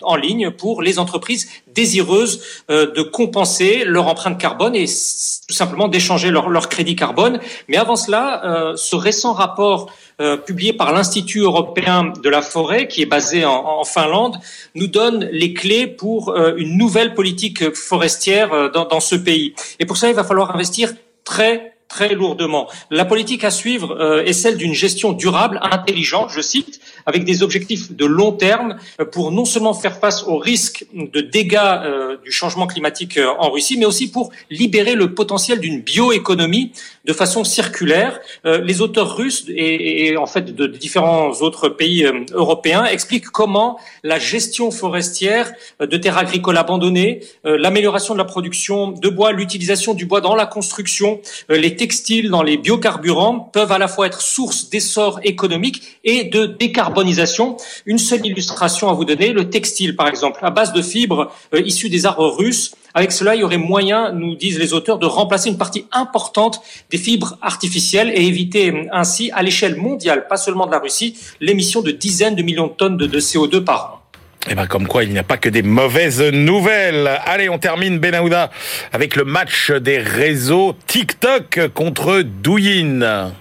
[0.01, 6.09] en ligne pour les entreprises désireuses de compenser leur empreinte carbone et tout simplement d'échanger
[6.09, 7.39] changer leur, leur crédit carbone.
[7.67, 12.87] Mais avant cela, euh, ce récent rapport euh, publié par l'Institut européen de la forêt,
[12.87, 14.37] qui est basé en, Finlande,
[14.73, 19.53] nous donne les clés pour euh, une nouvelle politique forestière dans, ce pays.
[19.79, 20.93] Et pour ça, il va falloir investir
[21.23, 22.69] très très lourdement.
[22.91, 27.43] La politique à suivre euh, est celle d'une gestion durable, intelligente, je cite, avec des
[27.43, 32.17] objectifs de long terme euh, pour non seulement faire face aux risques de dégâts euh,
[32.23, 36.71] du changement climatique en Russie, mais aussi pour libérer le potentiel d'une bioéconomie
[37.09, 38.19] de façon circulaire.
[38.45, 44.69] les auteurs russes et, en fait de différents autres pays européens expliquent comment la gestion
[44.69, 50.35] forestière de terres agricoles abandonnées, l'amélioration de la production de bois, l'utilisation du bois dans
[50.35, 55.97] la construction, les textiles, dans les biocarburants peuvent à la fois être source d'essor économique
[56.03, 57.57] et de décarbonisation.
[57.85, 61.61] Une seule illustration à vous donner, le textile par exemple, à base de fibres euh,
[61.61, 62.75] issues des arbres russes.
[62.93, 66.61] Avec cela, il y aurait moyen, nous disent les auteurs, de remplacer une partie importante
[66.89, 71.15] des fibres artificielles et éviter euh, ainsi, à l'échelle mondiale, pas seulement de la Russie,
[71.39, 73.99] l'émission de dizaines de millions de tonnes de, de CO2 par an.
[74.47, 77.07] Et eh ben comme quoi il n'y a pas que des mauvaises nouvelles.
[77.25, 78.49] Allez, on termine Benahouda
[78.93, 83.33] avec le match des réseaux TikTok contre Douyin.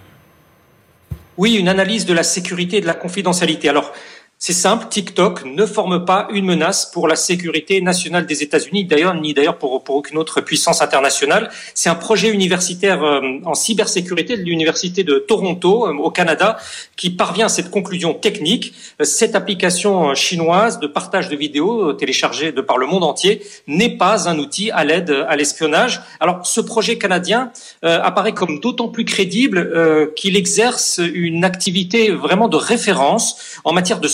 [1.37, 3.69] Oui, une analyse de la sécurité et de la confidentialité.
[3.69, 3.93] Alors,
[4.41, 9.15] c'est simple, TikTok ne forme pas une menace pour la sécurité nationale des États-Unis, d'ailleurs
[9.15, 11.51] ni d'ailleurs pour, aucune autre puissance internationale.
[11.75, 16.57] C'est un projet universitaire euh, en cybersécurité de l'université de Toronto euh, au Canada
[16.95, 18.75] qui parvient à cette conclusion technique.
[19.01, 23.97] Euh, cette application chinoise de partage de vidéos téléchargées de par le monde entier n'est
[23.97, 26.01] pas un outil à l'aide à l'espionnage.
[26.21, 27.51] Alors ce projet canadien
[27.83, 34.09] apparaît comme d'autant plus crédible qu'il exerce une activité vraiment de référence en matière de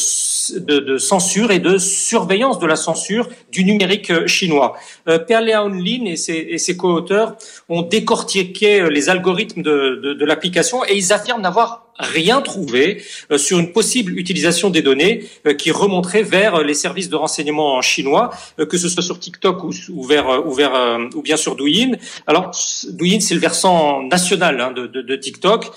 [0.52, 4.76] de, censure et de surveillance de la censure du numérique euh, chinois.
[5.08, 7.36] Euh, Per Lin et ses, et ses co-auteurs
[7.68, 13.02] ont décortiqué euh, les algorithmes de, de, de l'application et ils affirment n'avoir rien trouvé
[13.30, 15.24] euh, sur une possible utilisation des données
[15.58, 18.30] qui remonterait vers les services de renseignement chinois,
[18.68, 21.92] que ce soit sur TikTok ou, ou vers, ou, vers, ou bien sur Douyin.
[22.26, 22.50] Alors,
[22.88, 25.70] Douyin, c'est le versant national hein, de, de, TikTok.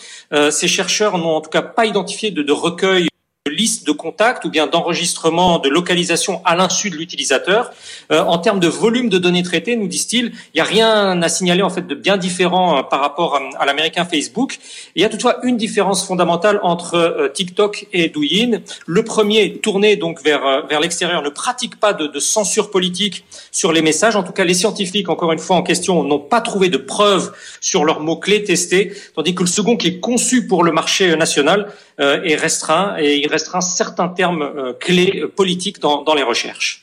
[0.50, 3.08] ces chercheurs n'ont en tout cas pas identifié de, de recueil
[3.48, 7.72] liste de contacts ou bien d'enregistrement de localisation à l'insu de l'utilisateur.
[8.12, 11.30] Euh, en termes de volume de données traitées, nous disent-ils, il n'y a rien à
[11.30, 14.60] signaler en fait de bien différent euh, par rapport à, l'américain Facebook.
[14.96, 18.62] il y a toutefois une différence fondamentale entre euh, TikTok et Douyin.
[18.86, 23.72] Le premier, tourné donc vers vers l'extérieur, ne pratique pas de, de, censure politique sur
[23.72, 24.16] les messages.
[24.16, 27.32] En tout cas, les scientifiques, encore une fois en question, n'ont pas trouvé de preuves
[27.62, 31.16] sur leurs mots clés testés, tandis que le second, qui est conçu pour le marché
[31.16, 36.24] national, est restreint et il restreint certains termes euh, clés euh, politiques dans, dans les
[36.24, 36.82] recherches.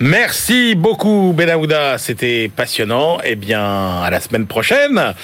[0.00, 3.18] Merci beaucoup Benahouda, c'était passionnant.
[3.24, 5.14] Eh bien, à la semaine prochaine.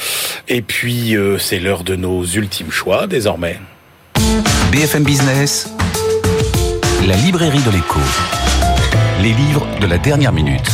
[0.49, 3.59] Et puis, euh, c'est l'heure de nos ultimes choix désormais.
[4.71, 5.73] BFM Business,
[7.07, 8.01] la librairie de l'écho.
[9.23, 10.71] Les livres de la dernière minute.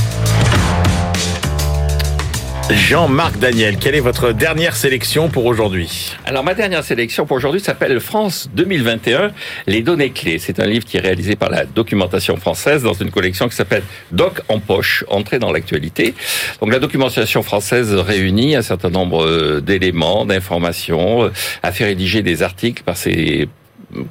[2.71, 7.61] Jean-Marc Daniel, quelle est votre dernière sélection pour aujourd'hui Alors ma dernière sélection pour aujourd'hui
[7.61, 9.31] s'appelle France 2021,
[9.69, 10.41] les données clés.
[10.41, 13.85] C'est un livre qui est réalisé par la documentation française dans une collection qui s'appelle
[14.11, 16.15] Doc en poche, entrée dans l'actualité.
[16.61, 22.23] Donc la documentation française réunit un certain nombre euh, d'éléments, d'informations, euh, a fait rédiger
[22.23, 23.49] des articles par ses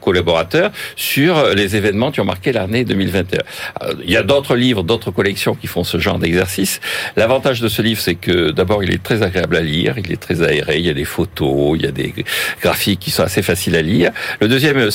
[0.01, 3.39] collaborateurs sur les événements qui ont marqué l'année 2021.
[3.81, 6.79] Euh, il y a d'autres livres, d'autres collections qui font ce genre d'exercice.
[7.15, 10.19] L'avantage de ce livre, c'est que d'abord, il est très agréable à lire, il est
[10.19, 12.13] très aéré, il y a des photos, il y a des
[12.61, 14.11] graphiques qui sont assez faciles à lire.
[14.39, 14.89] Le deuxième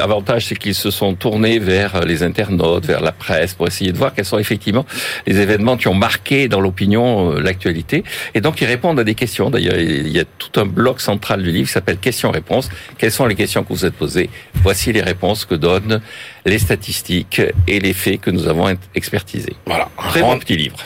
[0.00, 3.98] avantage, c'est qu'ils se sont tournés vers les internautes, vers la presse, pour essayer de
[3.98, 4.86] voir quels sont effectivement
[5.26, 8.04] les événements qui ont marqué dans l'opinion euh, l'actualité.
[8.34, 9.50] Et donc, ils répondent à des questions.
[9.50, 12.68] D'ailleurs, il y a tout un bloc central du livre qui s'appelle Questions-réponses.
[12.98, 14.23] Quelles sont les questions que vous êtes posées?
[14.62, 16.00] Voici les réponses que donnent
[16.44, 19.56] les statistiques et les faits que nous avons expertisés.
[19.66, 19.88] Voilà.
[19.98, 20.76] Un très bon petit livre.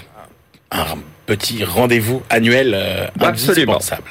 [0.71, 4.11] Un petit rendez-vous annuel euh, indispensable.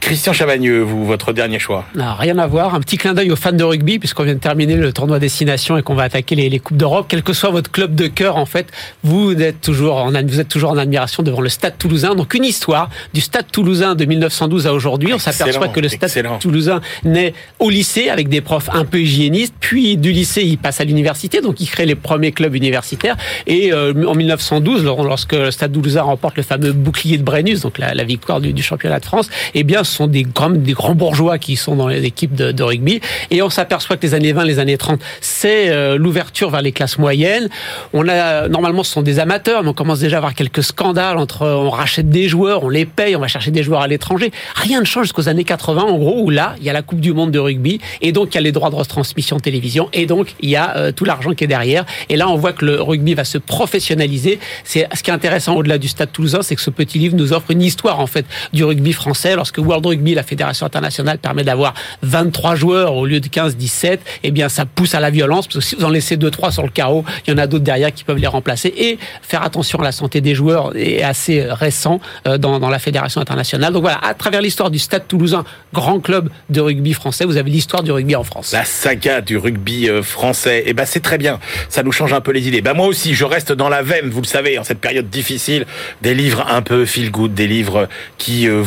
[0.00, 2.74] Christian Chavagneux, vous, votre dernier choix non, Rien à voir.
[2.74, 5.76] Un petit clin d'œil aux fans de rugby, puisqu'on vient de terminer le tournoi destination
[5.76, 7.06] et qu'on va attaquer les, les Coupes d'Europe.
[7.08, 8.68] Quel que soit votre club de cœur, en fait,
[9.02, 12.14] vous êtes, toujours en, vous êtes toujours en admiration devant le Stade toulousain.
[12.14, 15.12] Donc une histoire du Stade toulousain de 1912 à aujourd'hui.
[15.12, 19.54] On s'aperçoit que le Stade toulousain naît au lycée avec des profs un peu hygiénistes.
[19.60, 21.40] Puis du lycée, il passe à l'université.
[21.40, 23.16] Donc il crée les premiers clubs universitaires.
[23.46, 27.78] Et euh, en 1912, lorsque le Stade toulousain remporte le fameux bouclier de Brennus, donc
[27.78, 30.72] la, la victoire du, du championnat de France, eh bien, ce sont des grands, des
[30.72, 33.00] grands bourgeois qui sont dans les équipes de, de rugby.
[33.30, 36.72] Et on s'aperçoit que les années 20, les années 30, c'est euh, l'ouverture vers les
[36.72, 37.48] classes moyennes.
[37.92, 41.18] On a, normalement, ce sont des amateurs, mais on commence déjà à avoir quelques scandales
[41.18, 44.32] entre, on rachète des joueurs, on les paye, on va chercher des joueurs à l'étranger.
[44.54, 47.00] Rien ne change jusqu'aux années 80, en gros, où là, il y a la Coupe
[47.00, 50.06] du Monde de rugby, et donc il y a les droits de retransmission télévision, et
[50.06, 51.84] donc il y a euh, tout l'argent qui est derrière.
[52.08, 54.38] Et là, on voit que le rugby va se professionnaliser.
[54.64, 57.32] C'est ce qui est intéressant au-delà du Stade Toulousain, c'est que ce petit livre nous
[57.32, 61.44] offre une histoire en fait du rugby français lorsque World Rugby, la fédération internationale, permet
[61.44, 65.46] d'avoir 23 joueurs au lieu de 15, 17, eh bien, ça pousse à la violence,
[65.46, 67.64] parce que si vous en laissez 2-3 sur le carreau, il y en a d'autres
[67.64, 68.72] derrière qui peuvent les remplacer.
[68.76, 73.20] Et faire attention à la santé des joueurs est assez récent euh, dans, la fédération
[73.20, 73.72] internationale.
[73.72, 77.50] Donc voilà, à travers l'histoire du Stade toulousain, grand club de rugby français, vous avez
[77.50, 78.52] l'histoire du rugby en France.
[78.52, 81.38] La saga du rugby euh, français, eh ben c'est très bien.
[81.68, 82.60] Ça nous change un peu les idées.
[82.60, 85.66] Ben moi aussi, je reste dans la veine, vous le savez, en cette période difficile,
[86.02, 88.60] des livres un peu feel good, des livres qui euh,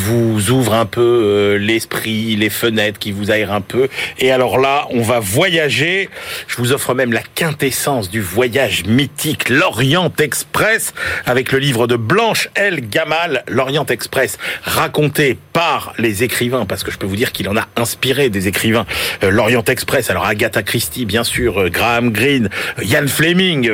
[0.52, 3.88] vous ouvrent un peu l'esprit, les fenêtres, qui vous aèrent un peu.
[4.20, 6.10] Et alors là, on va voyager.
[6.48, 10.94] Je vous offre même la quintessence du voyage mythique, l'Orient Express,
[11.26, 12.82] avec le livre de Blanche L.
[12.90, 17.56] Gamal, l'Orient Express, raconté par les écrivains, parce que je peux vous dire qu'il en
[17.56, 18.86] a inspiré des écrivains.
[19.24, 22.50] Euh, L'Orient Express, alors Agatha Christie, bien sûr, euh, Graham Greene,
[22.80, 23.72] euh, Ian Fleming,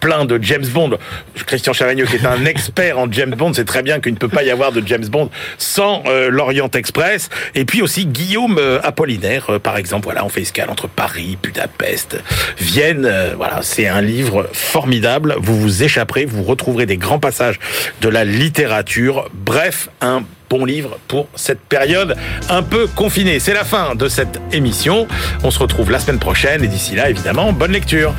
[0.00, 0.98] plein de James Bond.
[1.46, 4.28] Christian Chavagneux, qui est un expert en James Bond, c'est très bien qu'il ne peut
[4.28, 7.28] pas y avoir de James Bond sans l'Orient Express.
[7.54, 10.04] Et puis aussi Guillaume Apollinaire, par exemple.
[10.04, 12.22] Voilà, on fait escale entre Paris, Budapest,
[12.58, 13.10] Vienne.
[13.36, 15.36] voilà, c'est un livre formidable.
[15.38, 17.58] Vous vous échapperez, vous retrouverez des grands passages
[18.00, 19.28] de la littérature.
[19.32, 22.16] Bref, un bon livre pour cette période
[22.48, 23.38] un peu confinée.
[23.38, 25.06] C'est la fin de cette émission.
[25.44, 28.12] On se retrouve la semaine prochaine et d'ici là, évidemment, bonne lecture.